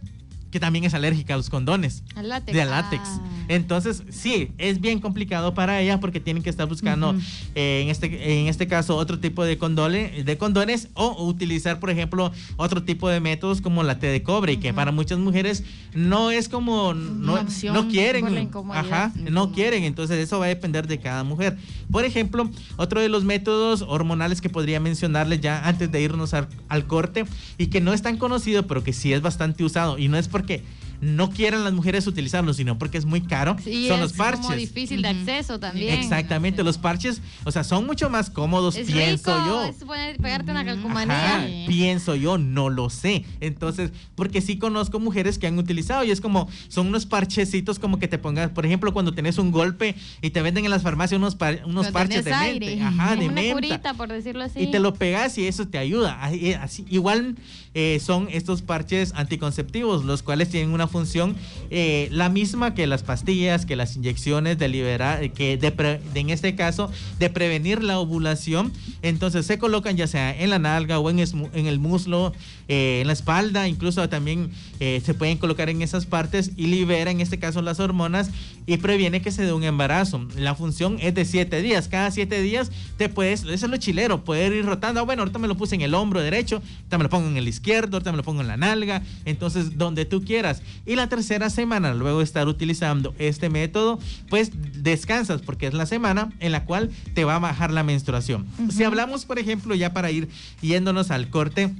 [0.51, 2.03] que también es alérgica a los condones.
[2.15, 2.57] Al látex.
[2.57, 3.03] De látex.
[3.05, 3.21] Ah.
[3.49, 7.19] Entonces, sí, es bien complicado para ella porque tienen que estar buscando, Ujú.
[7.55, 11.89] eh, en, este, en este caso, otro tipo de, condole, de condones o utilizar, por
[11.89, 15.63] ejemplo, otro tipo de métodos como la T de cobre, y que para muchas mujeres
[15.93, 20.49] no es como, no, opción no quieren, por ajá, no quieren, entonces eso va a
[20.49, 21.57] depender de cada mujer.
[21.91, 26.47] Por ejemplo, otro de los métodos hormonales que podría mencionarles ya antes de irnos al,
[26.67, 27.25] al corte
[27.57, 30.27] y que no es tan conocido, pero que sí es bastante usado y no es
[30.39, 30.63] porque
[31.01, 34.41] no quieran las mujeres utilizarlo, sino porque es muy caro, Sí, son es los parches.
[34.45, 35.97] como difícil de acceso también.
[35.99, 39.63] Exactamente, los parches, o sea, son mucho más cómodos, Es pienso rico, yo.
[39.65, 41.35] es poner- pegarte una calcomanía.
[41.37, 41.65] Ajá, Sí.
[41.67, 43.23] pienso yo, no lo sé.
[43.39, 47.99] Entonces, porque sí conozco mujeres que han utilizado y es como, son unos parchecitos como
[47.99, 51.17] que te pongas, por ejemplo, cuando tenés un golpe y te venden en las farmacias
[51.17, 52.81] unos, par- unos parches de mente, aire.
[52.83, 53.53] ajá, Como de una menta.
[53.53, 54.59] curita, por decirlo así.
[54.59, 56.21] Y te lo pegas y eso te ayuda.
[56.21, 57.35] Así- así- igual
[57.75, 61.35] eh, son estos parches anticonceptivos, los cuales tienen una función
[61.69, 66.29] eh, la misma que las pastillas, que las inyecciones de liberar, que pre- de- en
[66.31, 68.73] este caso de prevenir la ovulación.
[69.01, 72.33] Entonces se colocan ya sea en la nalga o en, el muslo,
[72.67, 74.49] eh, en la espalda, incluso también
[74.81, 78.31] eh, se pueden colocar en esas partes y libera en este caso las hormonas
[78.67, 80.27] y previene que se dé un embarazo.
[80.35, 81.87] La función es de siete días.
[81.87, 84.99] Cada siete días te puedes, eso es lo chilero, poder ir rotando.
[84.99, 87.37] Ah, bueno, ahorita me lo puse en el hombro derecho, ahorita me lo pongo en
[87.37, 89.01] el izquierdo, ahorita me lo pongo en la nalga.
[89.25, 90.61] Entonces, donde tú quieras.
[90.85, 94.51] Y la tercera semana, luego de estar utilizando este método, pues
[94.83, 98.47] descansas porque es la semana en la cual te va a bajar la menstruación.
[98.69, 100.29] Si hablamos, por ejemplo, ya para ir
[100.61, 101.73] yéndonos al corte,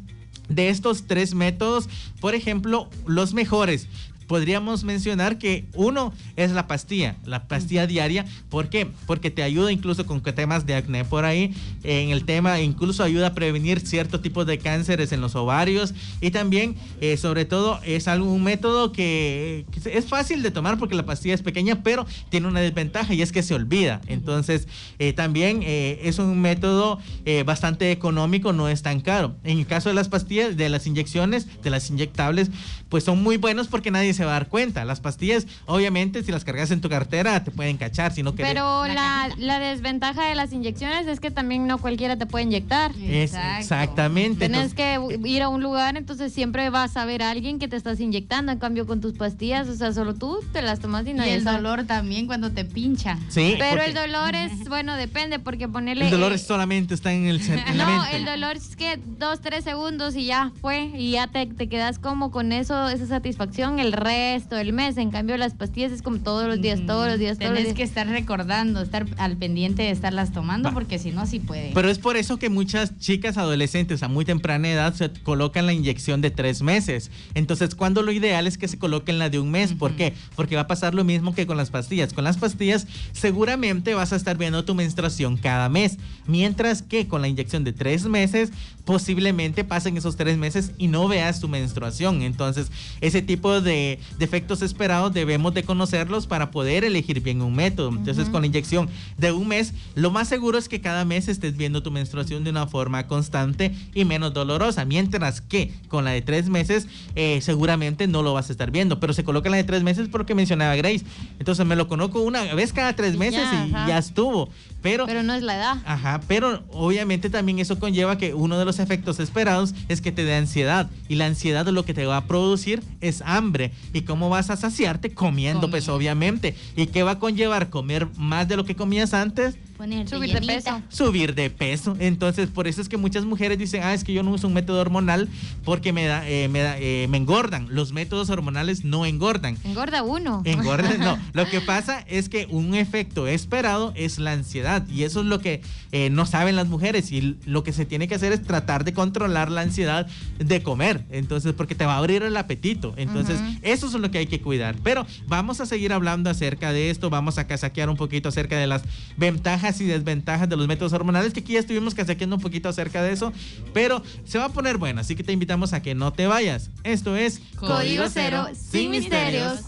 [0.50, 1.88] de estos tres métodos,
[2.20, 3.88] por ejemplo, los mejores.
[4.30, 8.28] Podríamos mencionar que uno es la pastilla, la pastilla diaria.
[8.50, 8.88] ¿Por qué?
[9.08, 11.56] Porque te ayuda incluso con temas de acné por ahí.
[11.84, 15.96] En el tema, incluso ayuda a prevenir ciertos tipos de cánceres en los ovarios.
[16.22, 20.78] Y también, eh, sobre todo, es algo, un método que, que es fácil de tomar
[20.78, 24.02] porque la pastilla es pequeña, pero tiene una desventaja y es que se olvida.
[24.08, 24.68] Entonces,
[25.00, 29.36] eh, también eh, es un método eh, bastante económico, no es tan caro.
[29.44, 32.52] En el caso de las pastillas, de las inyecciones, de las inyectables,
[32.90, 34.86] pues son muy buenos porque nadie se va a dar cuenta.
[34.86, 38.12] Las pastillas, obviamente, si las cargas en tu cartera, te pueden cachar.
[38.14, 42.18] Si no querés- Pero La la, desventaja de las inyecciones es que también no cualquiera
[42.18, 42.92] te puede inyectar.
[43.02, 44.48] Es exactamente.
[44.48, 47.68] Tienes entonces- que ir a un lugar, entonces siempre vas a ver a alguien que
[47.68, 48.52] te estás inyectando.
[48.52, 51.36] En cambio, con tus pastillas, o sea, solo tú te las tomas y Y nadie
[51.36, 51.58] el sabe.
[51.58, 53.18] dolor también cuando te pincha.
[53.30, 56.06] Sí, Pero el dolor es, bueno, depende, porque ponerle.
[56.06, 58.18] el dolor eh, es solamente está en, el, en la No, mente.
[58.18, 60.86] el dolor es que dos, tres segundos y ya fue.
[60.96, 64.98] Y ya te, te quedas como con eso, esa satisfacción el resto del mes.
[64.98, 67.76] En cambio, las pastillas es como todos los días, todos los días, todos los días.
[67.76, 70.74] que estar recordando, estar al pendiente de estarlas tomando, Va.
[70.74, 71.72] porque si no, sí puede.
[71.74, 75.74] Pero es por eso que muchas chicas adolescentes a muy temprana edad se colocan la
[75.74, 77.12] inyección de tres meses.
[77.36, 79.74] Entonces, cuando lo ideal es que se coloquen la de un mes.
[79.74, 80.14] ¿Por qué?
[80.36, 82.14] Porque va a pasar lo mismo que con las pastillas.
[82.14, 85.98] Con las pastillas, seguramente vas a estar viendo tu menstruación cada mes.
[86.26, 88.52] Mientras que con la inyección de tres meses,
[88.86, 92.24] posiblemente pasen esos tres meses y no veas tu menstruación.
[92.24, 97.90] Entonces, ese tipo de defectos esperados debemos de conocerlos para poder elegir bien un método.
[97.90, 101.58] Entonces, con la inyección de un mes, lo más seguro es que cada mes estés
[101.58, 104.86] viendo tu menstruación de una forma constante y menos dolorosa.
[104.86, 109.00] Mientras que con la de tres meses, eh, seguramente no lo vas a estar viendo.
[109.00, 111.06] Pero se coloca la de tres meses porque mencionaba Grace.
[111.40, 114.50] Entonces, me lo conozco una vez cada tres Y meses ya, y ya estuvo.
[114.82, 115.78] Pero Pero no es la edad.
[115.86, 120.24] Ajá, pero obviamente también eso conlleva que uno de los efectos esperados es que te
[120.24, 120.90] dé ansiedad.
[121.08, 123.72] Y la ansiedad lo que te va a producir es hambre.
[123.94, 125.14] ¿Y cómo vas a saciarte?
[125.14, 125.96] Comiendo, pues Comiendo.
[125.96, 126.56] obviamente.
[126.76, 127.70] ¿Y qué va a conllevar?
[127.70, 129.56] Comer más de lo que comías antes.
[129.80, 130.82] Ponerte Subir de peso.
[130.90, 131.96] Subir de peso.
[132.00, 134.54] Entonces, por eso es que muchas mujeres dicen, ah, es que yo no uso un
[134.54, 135.30] método hormonal
[135.64, 137.68] porque me, da, eh, me, da- eh, me engordan.
[137.70, 139.58] Los métodos hormonales no engordan.
[139.64, 140.42] Engorda uno.
[140.44, 141.18] Engorda, no.
[141.34, 145.40] Lo que pasa es que un efecto esperado es la ansiedad y eso es lo
[145.40, 145.62] que
[145.94, 148.92] eh, no saben las mujeres y lo que se tiene que hacer es tratar de
[148.92, 150.08] controlar la ansiedad
[150.40, 151.06] de comer.
[151.10, 152.94] Entonces, porque te va a abrir el apetito.
[152.98, 153.60] Entonces, Ujú.
[153.62, 154.76] eso es lo que hay que cuidar.
[154.84, 157.10] Pero vamos a seguir hablando acerca de esto.
[157.10, 158.82] Vamos a casaquear un poquito acerca de las
[159.16, 163.04] ventajas y desventajas de los métodos hormonales, que aquí ya estuvimos casaqueando un poquito acerca
[163.04, 163.32] de eso.
[163.74, 166.70] Pero se va a poner bueno, así que te invitamos a que no te vayas.
[166.84, 169.62] Esto es Código Cero, sin misterios.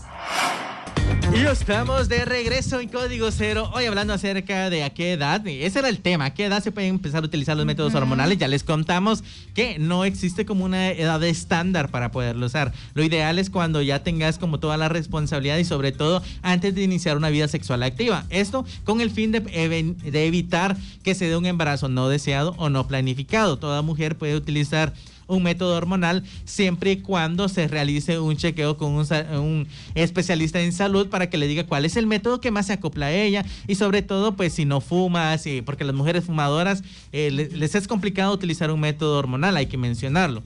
[1.34, 5.80] Y estamos de regreso en Código Cero, hoy hablando acerca de a qué edad, ese
[5.80, 8.50] era el tema, a qué edad se pueden empezar a utilizar los métodos hormonales, ya
[8.50, 13.50] les contamos que no existe como una edad estándar para poderlo usar, lo ideal es
[13.50, 17.48] cuando ya tengas como toda la responsabilidad y sobre todo antes de iniciar una vida
[17.48, 22.10] sexual activa, esto con el fin de, de evitar que se dé un embarazo no
[22.10, 24.94] deseado o no planificado, toda mujer puede utilizar
[25.36, 31.08] un método hormonal siempre y cuando se realice un chequeo con un, especialista en salud
[31.10, 33.76] para que le diga cuál es el método que más se acopla a ella y
[33.76, 37.88] sobre todo pues si no fumas, y porque las mujeres fumadoras eh, le- les es
[37.88, 40.44] complicado utilizar un método hormonal, hay que mencionarlo.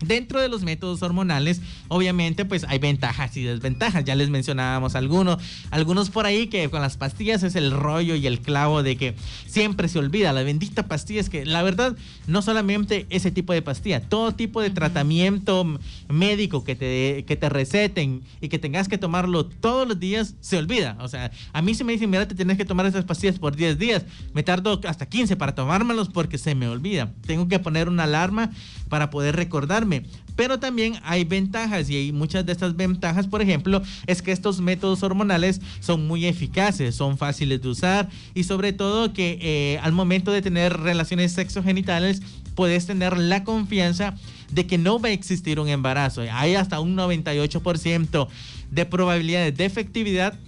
[0.00, 4.04] Dentro de los métodos hormonales, obviamente, pues hay ventajas y desventajas.
[4.04, 5.38] Ya les mencionábamos algunos.
[5.70, 9.14] Algunos por ahí que con las pastillas es el rollo y el clavo de que
[9.46, 10.34] siempre se olvida.
[10.34, 14.60] La bendita pastilla es que, la verdad, no solamente ese tipo de pastilla, todo tipo
[14.60, 15.64] de tratamiento
[16.08, 20.58] médico que te, que te receten y que tengas que tomarlo todos los días, se
[20.58, 20.98] olvida.
[21.00, 23.56] O sea, a mí se me dicen, mira, te tienes que tomar esas pastillas por
[23.56, 24.04] 10 días.
[24.34, 27.14] Me tardo hasta 15 para tomármelos porque se me olvida.
[27.26, 28.50] Tengo que poner una alarma
[28.88, 30.04] para poder recordarme.
[30.36, 34.60] Pero también hay ventajas y hay muchas de estas ventajas, por ejemplo, es que estos
[34.60, 39.92] métodos hormonales son muy eficaces, son fáciles de usar y sobre todo que eh, al
[39.92, 42.20] momento de tener relaciones sexogenitales
[42.54, 44.14] puedes tener la confianza
[44.52, 46.22] de que no va a existir un embarazo.
[46.30, 48.28] Hay hasta un 98%
[48.70, 50.38] de probabilidades de efectividad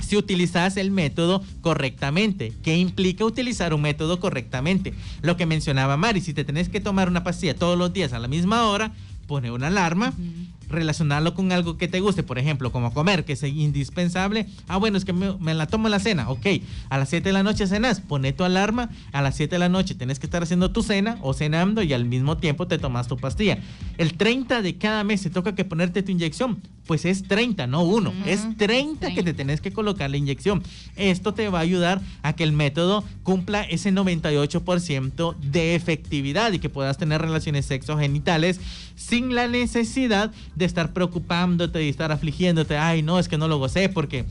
[0.00, 2.52] si utilizas el método correctamente.
[2.62, 4.94] ¿Qué implica utilizar un método correctamente?
[5.22, 8.18] Lo que mencionaba Mari, si te tenés que tomar una pastilla todos los días a
[8.18, 8.92] la misma hora,
[9.26, 10.12] pone una alarma,
[10.68, 14.46] relacionarlo con algo que te guste, por ejemplo, como comer, que es indispensable.
[14.68, 16.46] Ah, bueno, es que me, me la tomo en la cena, ok.
[16.90, 19.68] A las 7 de la noche cenas, pone tu alarma, a las 7 de la
[19.68, 23.08] noche tenés que estar haciendo tu cena o cenando y al mismo tiempo te tomas
[23.08, 23.58] tu pastilla.
[23.98, 27.82] El 30 de cada mes te toca que ponerte tu inyección, pues es 30, no
[27.82, 30.62] uno, es 30 que te tenés que colocar la inyección.
[30.96, 36.58] Esto te va a ayudar a que el método cumpla ese 98% de efectividad y
[36.58, 38.60] que puedas tener relaciones sexogenitales
[38.96, 42.76] sin la necesidad de estar preocupándote y estar afligiéndote.
[42.76, 44.24] Ay, no, es que no lo gocé porque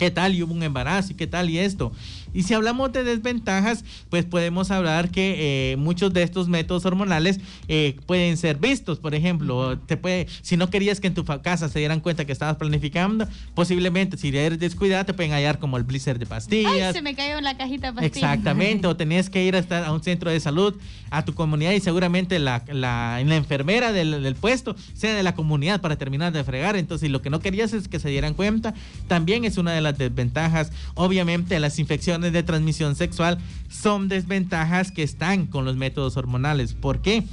[0.00, 0.34] ¿Qué tal?
[0.34, 1.92] Y hubo un embarazo y qué tal y esto.
[2.32, 7.40] Y si hablamos de desventajas, pues podemos hablar que eh, muchos de estos métodos hormonales
[7.68, 8.98] eh, pueden ser vistos.
[8.98, 12.32] Por ejemplo, te puede, si no querías que en tu casa se dieran cuenta que
[12.32, 16.94] estabas planificando, posiblemente si eres descuidada te pueden hallar como el blizzard de Ay, pastillas.
[16.94, 18.16] se me cayó en la cajita de pastillas.
[18.16, 20.74] Exactamente, o tenías que ir a, estar a un centro de salud,
[21.10, 25.34] a tu comunidad y seguramente la, la, la enfermera del, del puesto sea de la
[25.34, 26.76] comunidad para terminar de fregar.
[26.76, 28.74] Entonces, lo que no querías es que se dieran cuenta,
[29.08, 30.70] también es una de las desventajas.
[30.94, 33.38] Obviamente, las infecciones de transmisión sexual
[33.70, 36.74] son desventajas que están con los métodos hormonales.
[36.74, 37.24] ¿Por qué?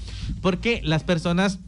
[0.41, 1.59] Porque las personas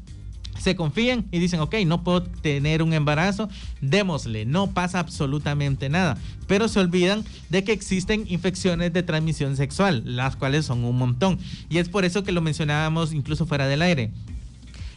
[0.60, 3.50] se confían y dicen, ok, no puedo tener un embarazo,
[3.82, 6.18] démosle, no pasa absolutamente nada.
[6.48, 11.40] Pero se olvidan de que existen infecciones de transmisión sexual, las cuales son un montón.
[11.70, 14.12] Y es por eso que lo mencionábamos incluso fuera del aire.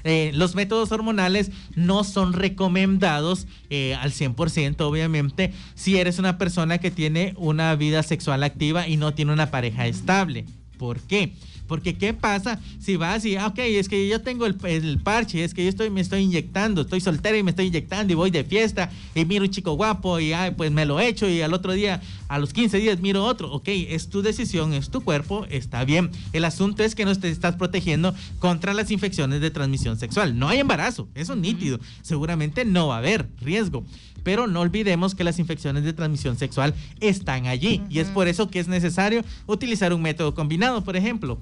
[0.05, 6.79] Eh, los métodos hormonales no son recomendados eh, al 100%, obviamente, si eres una persona
[6.79, 10.45] que tiene una vida sexual activa y no tiene una pareja estable.
[10.79, 11.33] ¿Por qué?
[11.73, 15.43] Porque ¿qué pasa si vas y, ah, ok, es que yo tengo el, el parche,
[15.43, 18.31] es que yo estoy, me estoy inyectando, estoy soltera y me estoy inyectando y voy
[18.31, 21.55] de fiesta y miro un chico guapo y ay, pues me lo echo y al
[21.55, 23.51] otro día, a los 15 días miro otro.
[23.51, 26.11] Ok, es tu decisión, es tu cuerpo, está bien.
[26.35, 30.39] El asunto es que no te estás protegiendo contra las infecciones de transmisión sexual.
[30.39, 31.81] No hay embarazo, eso es nítido.
[32.03, 33.83] Seguramente no va a haber riesgo.
[34.23, 38.49] Pero no olvidemos que las infecciones de transmisión sexual están allí y es por eso
[38.49, 41.39] que es necesario utilizar un método combinado, por ejemplo.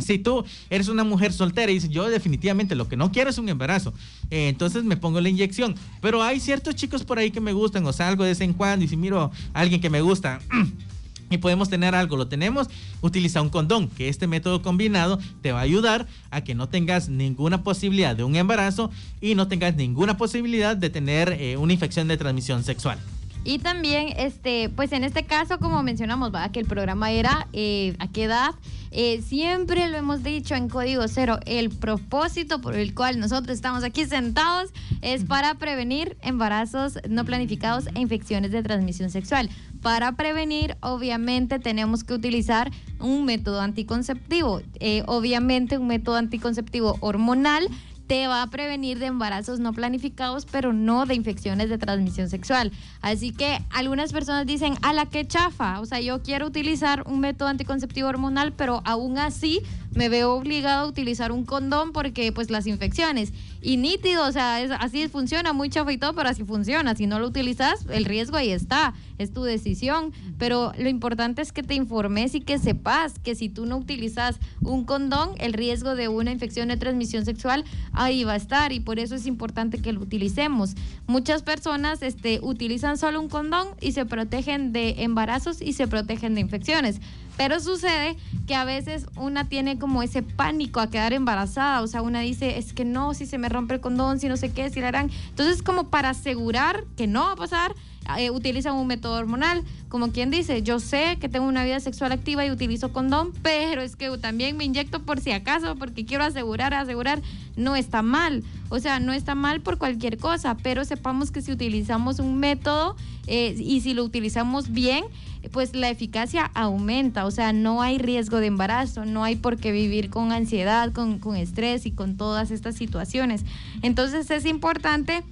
[0.00, 3.38] Si tú eres una mujer soltera y dices, yo definitivamente lo que no quiero es
[3.38, 3.92] un embarazo,
[4.30, 5.74] eh, entonces me pongo la inyección.
[6.00, 8.84] Pero hay ciertos chicos por ahí que me gustan o salgo de vez en cuando
[8.84, 10.40] y si miro a alguien que me gusta
[11.30, 12.68] y podemos tener algo, lo tenemos,
[13.00, 17.08] utiliza un condón, que este método combinado te va a ayudar a que no tengas
[17.08, 18.90] ninguna posibilidad de un embarazo
[19.20, 22.98] y no tengas ninguna posibilidad de tener eh, una infección de transmisión sexual.
[23.44, 26.50] Y también, este, pues en este caso, como mencionamos, ¿va?
[26.52, 28.50] que el programa era eh, a qué edad,
[28.92, 33.84] eh, siempre lo hemos dicho en Código Cero, el propósito por el cual nosotros estamos
[33.84, 39.48] aquí sentados es para prevenir embarazos no planificados e infecciones de transmisión sexual.
[39.80, 44.60] Para prevenir, obviamente, tenemos que utilizar un método anticonceptivo.
[44.80, 47.68] Eh, obviamente, un método anticonceptivo hormonal
[48.10, 52.72] te va a prevenir de embarazos no planificados, pero no de infecciones de transmisión sexual.
[53.02, 57.20] Así que algunas personas dicen, a la que chafa, o sea, yo quiero utilizar un
[57.20, 59.60] método anticonceptivo hormonal, pero aún así
[59.92, 63.32] me veo obligado a utilizar un condón porque pues las infecciones.
[63.62, 66.94] Y nítido, o sea, es- así funciona, muy chafa y todo, pero así funciona.
[66.94, 68.94] Si no lo utilizas, el riesgo ahí está.
[69.18, 73.50] es tu decisión, pero lo importante es que te informes y que sepas que si
[73.50, 78.32] tú no utilizas un condón, el riesgo de una infección de transmisión sexual ahí va
[78.32, 80.74] a estar y por eso es importante que lo utilicemos.
[81.06, 86.34] Muchas personas este, utilizan solo un condón y se protegen de embarazos y se protegen
[86.34, 86.98] de infecciones.
[87.40, 91.80] Pero sucede que a veces una tiene como ese pánico a quedar embarazada.
[91.80, 94.36] O sea, una dice, es que no, si se me rompe el condón, si no
[94.36, 95.10] sé qué, si la harán.
[95.30, 97.74] Entonces, como para asegurar que no va a pasar,
[98.18, 99.62] eh, utilizan un método hormonal.
[99.88, 103.82] Como quien dice, yo sé que tengo una vida sexual activa y utilizo condón, pero
[103.82, 107.20] es que también me inyecto por si acaso, porque quiero asegurar, asegurar,
[107.56, 108.44] no está mal.
[108.68, 112.96] O sea, no está mal por cualquier cosa, pero sepamos que si utilizamos un método
[113.26, 115.04] eh, y si lo utilizamos bien,
[115.52, 119.72] pues la eficacia aumenta, o sea, no hay riesgo de embarazo, no hay por qué
[119.72, 123.44] vivir con ansiedad, con, con estrés y con todas estas situaciones.
[123.82, 125.24] Entonces es importante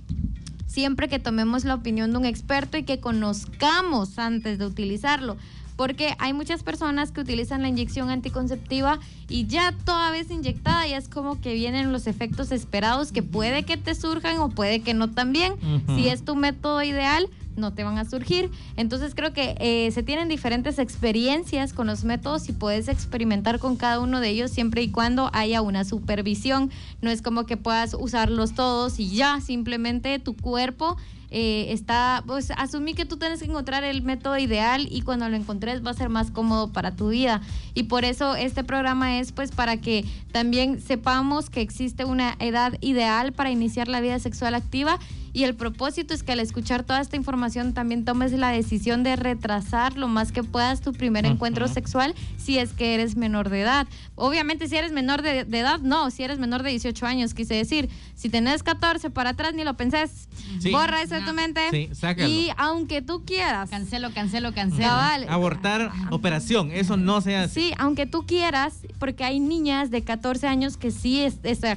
[0.78, 5.36] siempre que tomemos la opinión de un experto y que conozcamos antes de utilizarlo.
[5.78, 8.98] Porque hay muchas personas que utilizan la inyección anticonceptiva
[9.28, 13.62] y ya toda vez inyectada ya es como que vienen los efectos esperados que puede
[13.62, 15.52] que te surjan o puede que no también.
[15.94, 18.50] Si es tu método ideal, no te van a surgir.
[18.76, 23.76] Entonces creo que eh, se tienen diferentes experiencias con los métodos y puedes experimentar con
[23.76, 26.72] cada uno de ellos siempre y cuando haya una supervisión.
[27.02, 30.96] No es como que puedas usarlos todos y ya, simplemente tu cuerpo
[31.30, 35.36] eh, está, pues asumí que tú tienes que encontrar el método ideal y cuando lo
[35.36, 37.42] encontres va a ser más cómodo para tu vida.
[37.74, 42.74] Y por eso este programa es pues para que también sepamos que existe una edad
[42.80, 44.98] ideal para iniciar la vida sexual activa
[45.38, 49.14] y el propósito es que al escuchar toda esta información también tomes la decisión de
[49.14, 53.60] retrasar lo más que puedas tu primer encuentro sexual si es que eres menor de
[53.60, 53.86] edad.
[54.16, 57.88] Obviamente si eres menor de, edad, no, si eres menor de 18 años, quise decir.
[58.16, 60.28] Si tenés 14 para atrás, ni lo pensés.
[60.72, 61.60] Borra eso de tu mente.
[61.70, 62.28] Sí, sácalo.
[62.28, 63.70] Y aunque tú quieras.
[63.70, 64.90] Cancelo, cancelo, cancelo.
[65.28, 67.54] Abortar operación, eso no se hace.
[67.54, 71.24] Sí, aunque tú quieras, porque hay niñas de 14 años que sí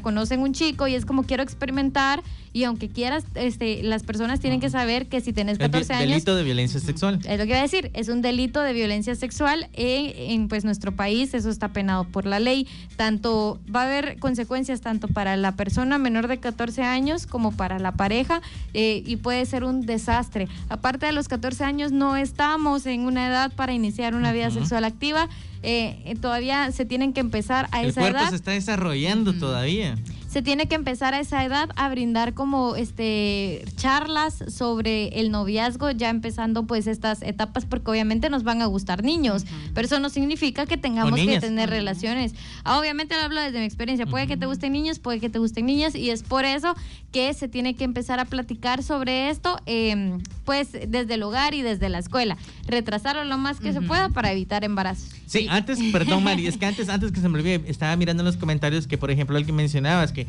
[0.01, 2.23] conocen un chico y es como quiero experimentar
[2.53, 6.09] y aunque quieras, este, las personas tienen que saber que si tienes 14 años...
[6.09, 7.19] Delito de violencia sexual.
[7.25, 10.65] Es lo que iba a decir, es un delito de violencia sexual en, en, pues
[10.65, 12.67] nuestro país, eso está penado por la ley.
[12.97, 17.79] Tanto va a haber consecuencias tanto para la persona menor de 14 años como para
[17.79, 18.41] la pareja
[18.73, 20.47] eh, y puede ser un desastre.
[20.69, 24.83] Aparte de los 14 años no estamos en una edad para iniciar una vida sexual
[24.83, 25.29] activa.
[25.63, 28.07] Eh, todavía se tienen que empezar a esa edad.
[28.07, 29.95] El cuerpo se está desarrollando todavía.
[30.31, 35.91] Se tiene que empezar a esa edad a brindar como este charlas sobre el noviazgo,
[35.91, 39.43] ya empezando pues estas etapas, porque obviamente nos van a gustar niños,
[39.73, 42.33] pero eso no significa que tengamos que tener relaciones.
[42.63, 45.37] Ah, obviamente lo hablo desde mi experiencia, puede que te gusten niños, puede que te
[45.37, 46.75] gusten niñas, y es por eso
[47.11, 51.61] que se tiene que empezar a platicar sobre esto, em, pues desde el hogar y
[51.61, 52.37] desde la escuela,
[52.67, 55.20] retrasarlo lo más que se pueda para evitar embarazos.
[55.31, 58.25] Sí, antes, perdón Mari, es que antes, antes que se me olvide, estaba mirando en
[58.25, 60.27] los comentarios que por ejemplo el que mencionabas, que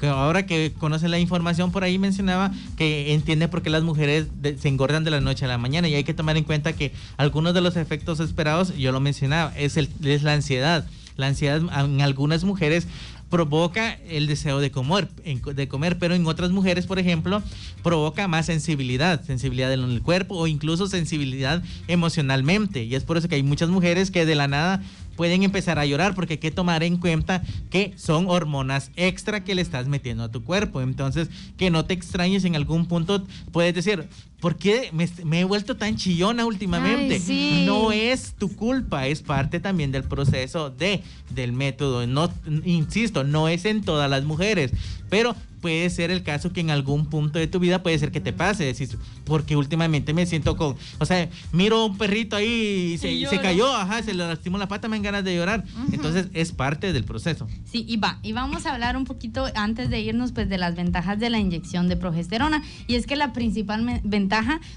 [0.00, 4.28] que, ahora que conoce la información por ahí mencionaba que entiende por qué las mujeres
[4.58, 6.92] se engordan de la noche a la mañana y hay que tomar en cuenta que
[7.18, 10.86] algunos de los efectos esperados, yo lo mencionaba, es, el, es la ansiedad.
[11.16, 12.86] La ansiedad en algunas mujeres
[13.30, 17.42] provoca el deseo de comer, de comer, pero en otras mujeres, por ejemplo,
[17.82, 22.84] provoca más sensibilidad, sensibilidad en el cuerpo o incluso sensibilidad emocionalmente.
[22.84, 24.82] Y es por eso que hay muchas mujeres que de la nada
[25.16, 29.56] pueden empezar a llorar porque hay que tomar en cuenta que son hormonas extra que
[29.56, 30.80] le estás metiendo a tu cuerpo.
[30.80, 34.08] Entonces, que no te extrañes en algún punto, puedes decir,
[34.40, 37.20] ¿por qué me, he vuelto tan chillona últimamente?
[37.66, 42.06] No es tu culpa, es parte también del proceso de, del método.
[42.06, 42.32] No,
[42.64, 44.72] insisto, no es en todas las mujeres,
[45.08, 48.20] pero puede ser el caso que en algún punto de tu vida puede ser que
[48.20, 48.88] te pase, decir,
[49.24, 54.02] porque últimamente me siento con, o sea, miro un perrito ahí y se, cayó, ajá,
[54.02, 55.64] se le lastimó la pata, me dan ganas de llorar.
[55.92, 57.46] Entonces es parte del proceso.
[57.70, 60.76] Sí, y va, y vamos a hablar un poquito antes de irnos pues de las
[60.76, 64.27] ventajas de la inyección de progesterona y es que la principal ventaja,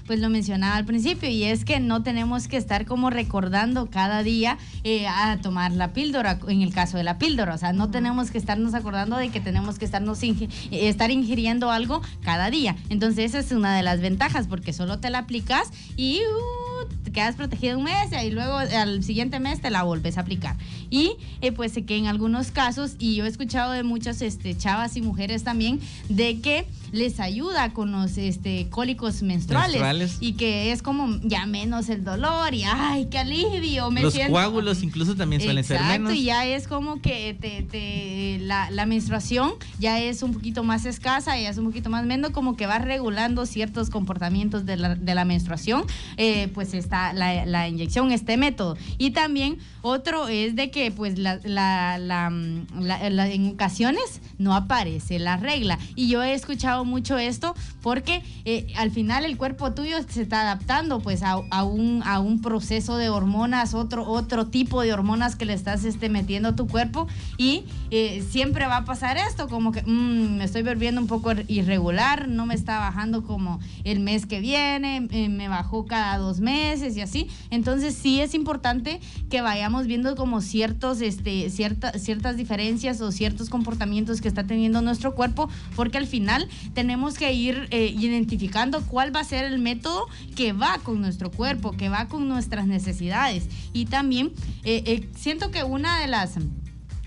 [0.06, 4.22] pues lo mencionaba al principio y es que no tenemos que estar como recordando cada
[4.22, 7.90] día eh, a tomar la píldora, en el caso de la píldora, o sea, no
[7.90, 10.20] tenemos que estarnos acordando de que tenemos que estarnos
[10.70, 12.76] estar ingiriendo algo cada día.
[12.88, 17.12] Entonces esa es una de las ventajas porque solo te la aplicas y uh, te
[17.12, 20.56] quedas protegido un mes y luego al siguiente mes te la vuelves a aplicar.
[20.90, 24.96] Y eh, pues que en algunos casos, y yo he escuchado de muchas este, chavas
[24.96, 30.16] y mujeres también, de que les ayuda con los este, cólicos menstruales, Menstruales.
[30.20, 34.32] y que es como ya menos el dolor y ay, qué alivio, me Los siento-
[34.34, 36.14] coágulos incluso también suelen ser Exacto, menos.
[36.14, 40.84] y ya es como que te, te- la, la menstruación ya es un poquito más
[40.84, 44.94] escasa, ya es un poquito más menos, como que va regulando ciertos comportamientos de la,
[44.94, 45.84] de la menstruación,
[46.18, 48.76] eh, pues está la, la inyección, este método.
[48.98, 51.38] Y también otro es de que pues la,
[52.30, 55.78] mm, la- la- en ocasiones no aparece la regla.
[55.96, 60.42] Y yo he escuchado mucho esto porque eh, al final el cuerpo tuyo se está
[60.42, 65.44] adaptando pues a, un, a un proceso de hormonas, otro, otro tipo de hormonas que
[65.44, 67.06] le estás este, metiendo a tu cuerpo
[67.38, 71.32] y eh, siempre va a pasar esto, como que "Mm, me estoy volviendo un poco
[71.48, 76.40] irregular, no me está bajando como el mes que viene, eh, me bajó cada dos
[76.40, 77.28] meses y así.
[77.50, 83.48] Entonces sí es importante que vayamos viendo como ciertos, este, cierta- ciertas diferencias o ciertos
[83.50, 89.14] comportamientos que está teniendo nuestro cuerpo, porque al final tenemos que ir eh, identificando cuál
[89.14, 93.48] va a ser el método que va con nuestro cuerpo, que va con nuestras necesidades.
[93.72, 94.32] Y también
[94.64, 96.38] eh, eh, siento que una de las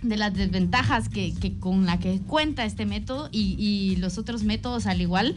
[0.01, 5.01] de las desventajas que, con la que cuenta este método y los otros métodos al
[5.01, 5.33] igual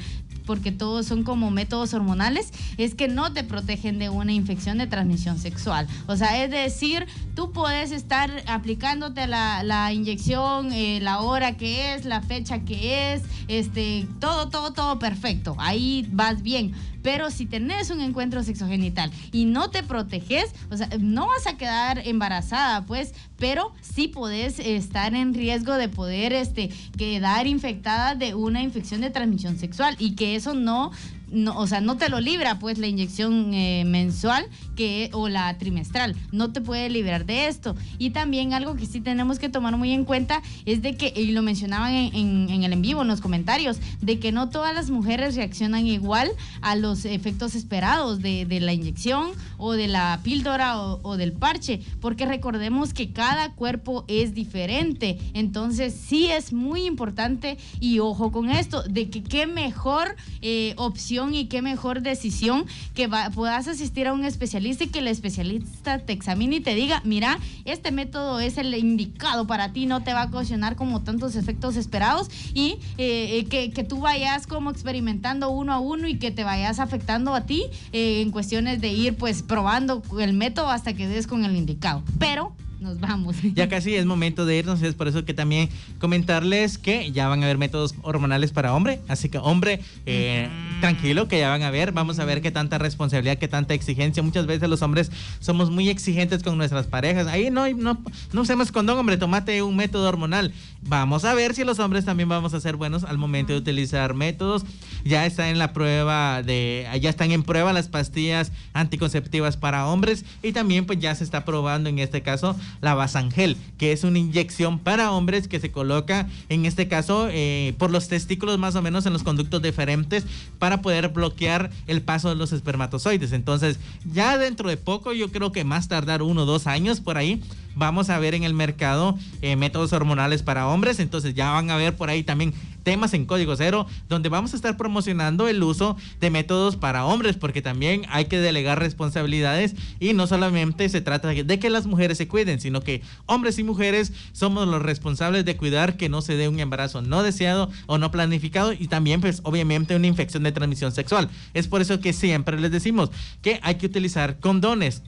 [0.48, 4.86] porque todos son como métodos hormonales, es que no te protegen de una infección de
[4.86, 5.86] transmisión sexual.
[6.06, 11.92] O sea, es decir, tú puedes estar aplicándote la, la inyección, eh, la hora que
[11.92, 15.54] es, la fecha que es, este, todo, todo, todo perfecto.
[15.58, 16.72] Ahí vas bien.
[17.08, 21.56] Pero si tenés un encuentro sexogenital y no te proteges, o sea, no vas a
[21.56, 28.34] quedar embarazada, pues, pero sí podés estar en riesgo de poder este, quedar infectada de
[28.34, 30.90] una infección de transmisión sexual y que eso no,
[31.30, 35.56] no o sea, no te lo libra, pues, la inyección eh, mensual que, o la
[35.58, 36.16] trimestral.
[36.32, 37.74] No te puede librar de esto.
[37.98, 41.32] Y también algo que sí tenemos que tomar muy en cuenta es de que, y
[41.32, 44.74] lo mencionaban en, en- en el en vivo, en los comentarios, de que no todas
[44.74, 50.20] las mujeres reaccionan igual a los efectos esperados de, de la inyección o de la
[50.22, 55.18] píldora o, del parche, porque recordemos que cada cuerpo es diferente.
[55.34, 61.17] Entonces sí es muy importante y ojo con esto, de que qué mejor eh, opción
[61.18, 62.64] y qué mejor decisión
[62.94, 67.02] que puedas asistir a un especialista y que el especialista te examine y te diga,
[67.04, 71.34] mira, este método es el indicado para ti, no te va a ocasionar como tantos
[71.34, 76.18] efectos esperados y eh, eh, que, que tú vayas como experimentando uno a uno y
[76.18, 80.70] que te vayas afectando a ti eh, en cuestiones de ir pues probando el método
[80.70, 82.02] hasta que des con el indicado.
[82.18, 83.36] Pero nos vamos.
[83.54, 85.68] Ya casi es momento de irnos, es por eso que también
[85.98, 90.48] comentarles que ya van a haber métodos hormonales para hombre, así que hombre, eh,
[90.80, 94.22] tranquilo que ya van a ver, vamos a ver qué tanta responsabilidad, qué tanta exigencia,
[94.22, 95.10] muchas veces los hombres
[95.40, 98.00] somos muy exigentes con nuestras parejas, ahí no, no,
[98.32, 100.52] no usemos condón, hombre, tomate un método hormonal,
[100.82, 104.14] vamos a ver si los hombres también vamos a ser buenos al momento de utilizar
[104.14, 104.64] métodos,
[105.04, 110.24] ya está en la prueba de, ya están en prueba las pastillas anticonceptivas para hombres
[110.42, 114.18] y también pues ya se está probando en este caso la Basangel, que es una
[114.18, 118.82] inyección para hombres que se coloca en este caso eh, por los testículos más o
[118.82, 120.24] menos en los conductos deferentes
[120.58, 123.32] para poder bloquear el paso de los espermatozoides.
[123.32, 123.78] Entonces
[124.12, 127.42] ya dentro de poco, yo creo que más tardar uno o dos años por ahí,
[127.74, 131.00] vamos a ver en el mercado eh, métodos hormonales para hombres.
[131.00, 132.54] Entonces ya van a ver por ahí también
[132.88, 137.36] temas en código cero donde vamos a estar promocionando el uso de métodos para hombres
[137.36, 142.16] porque también hay que delegar responsabilidades y no solamente se trata de que las mujeres
[142.16, 146.38] se cuiden sino que hombres y mujeres somos los responsables de cuidar que no se
[146.38, 150.52] dé un embarazo no deseado o no planificado y también pues obviamente una infección de
[150.52, 151.28] transmisión sexual.
[151.52, 153.10] Es por eso que siempre les decimos
[153.42, 155.02] que hay que utilizar condones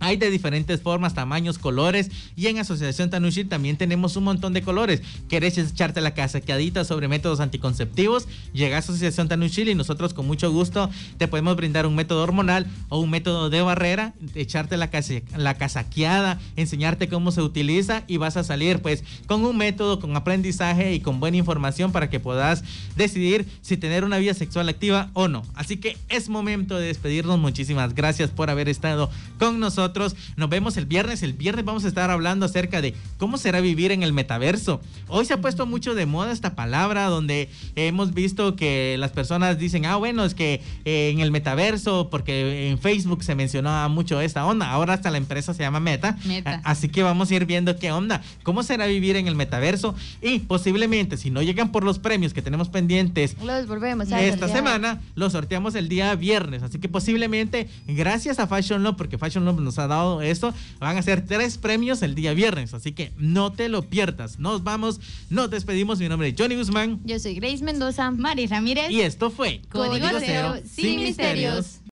[0.00, 2.10] hay de diferentes formas, tamaños, colores.
[2.36, 5.02] Y en Asociación Tanushir también tenemos un montón de colores.
[5.28, 8.28] ¿Querés echarte la casaqueadita sobre métodos anticonceptivos?
[8.52, 12.66] Llega a Asociación Tanushir y nosotros con mucho gusto te podemos brindar un método hormonal
[12.88, 14.90] o un método de barrera, echarte la,
[15.36, 20.16] la casaqueada, enseñarte cómo se utiliza y vas a salir pues con un método, con
[20.16, 22.62] aprendizaje y con buena información para que puedas
[22.96, 25.42] decidir si tener una vida sexual activa o no.
[25.54, 27.38] Así que es momento de despedirnos.
[27.38, 29.87] Muchísimas gracias por haber estado con nosotros.
[30.36, 31.22] Nos vemos el viernes.
[31.22, 34.80] El viernes vamos a estar hablando acerca de cómo será vivir en el metaverso.
[35.08, 39.58] Hoy se ha puesto mucho de moda esta palabra donde hemos visto que las personas
[39.58, 44.20] dicen, ah, bueno, es que eh, en el metaverso, porque en Facebook se mencionaba mucho
[44.20, 44.70] esta onda.
[44.70, 46.16] Ahora hasta la empresa se llama Meta.
[46.24, 46.60] Meta.
[46.64, 50.40] Así que vamos a ir viendo qué onda, cómo será vivir en el metaverso y
[50.40, 54.56] posiblemente si no llegan por los premios que tenemos pendientes Los volvemos a esta sortear.
[54.58, 56.62] semana, los sorteamos el día viernes.
[56.62, 60.52] Así que posiblemente, gracias a Fashion Love, porque Fashion Love nos nos ha dado esto.
[60.80, 64.38] Van a ser tres premios el día viernes, así que no te lo pierdas.
[64.38, 65.00] Nos vamos,
[65.30, 66.00] nos despedimos.
[66.00, 68.10] Mi nombre es Johnny Guzmán Yo soy Grace Mendoza.
[68.10, 68.90] Mari Ramírez.
[68.90, 71.80] y esto fue Código Cero, sin misterios.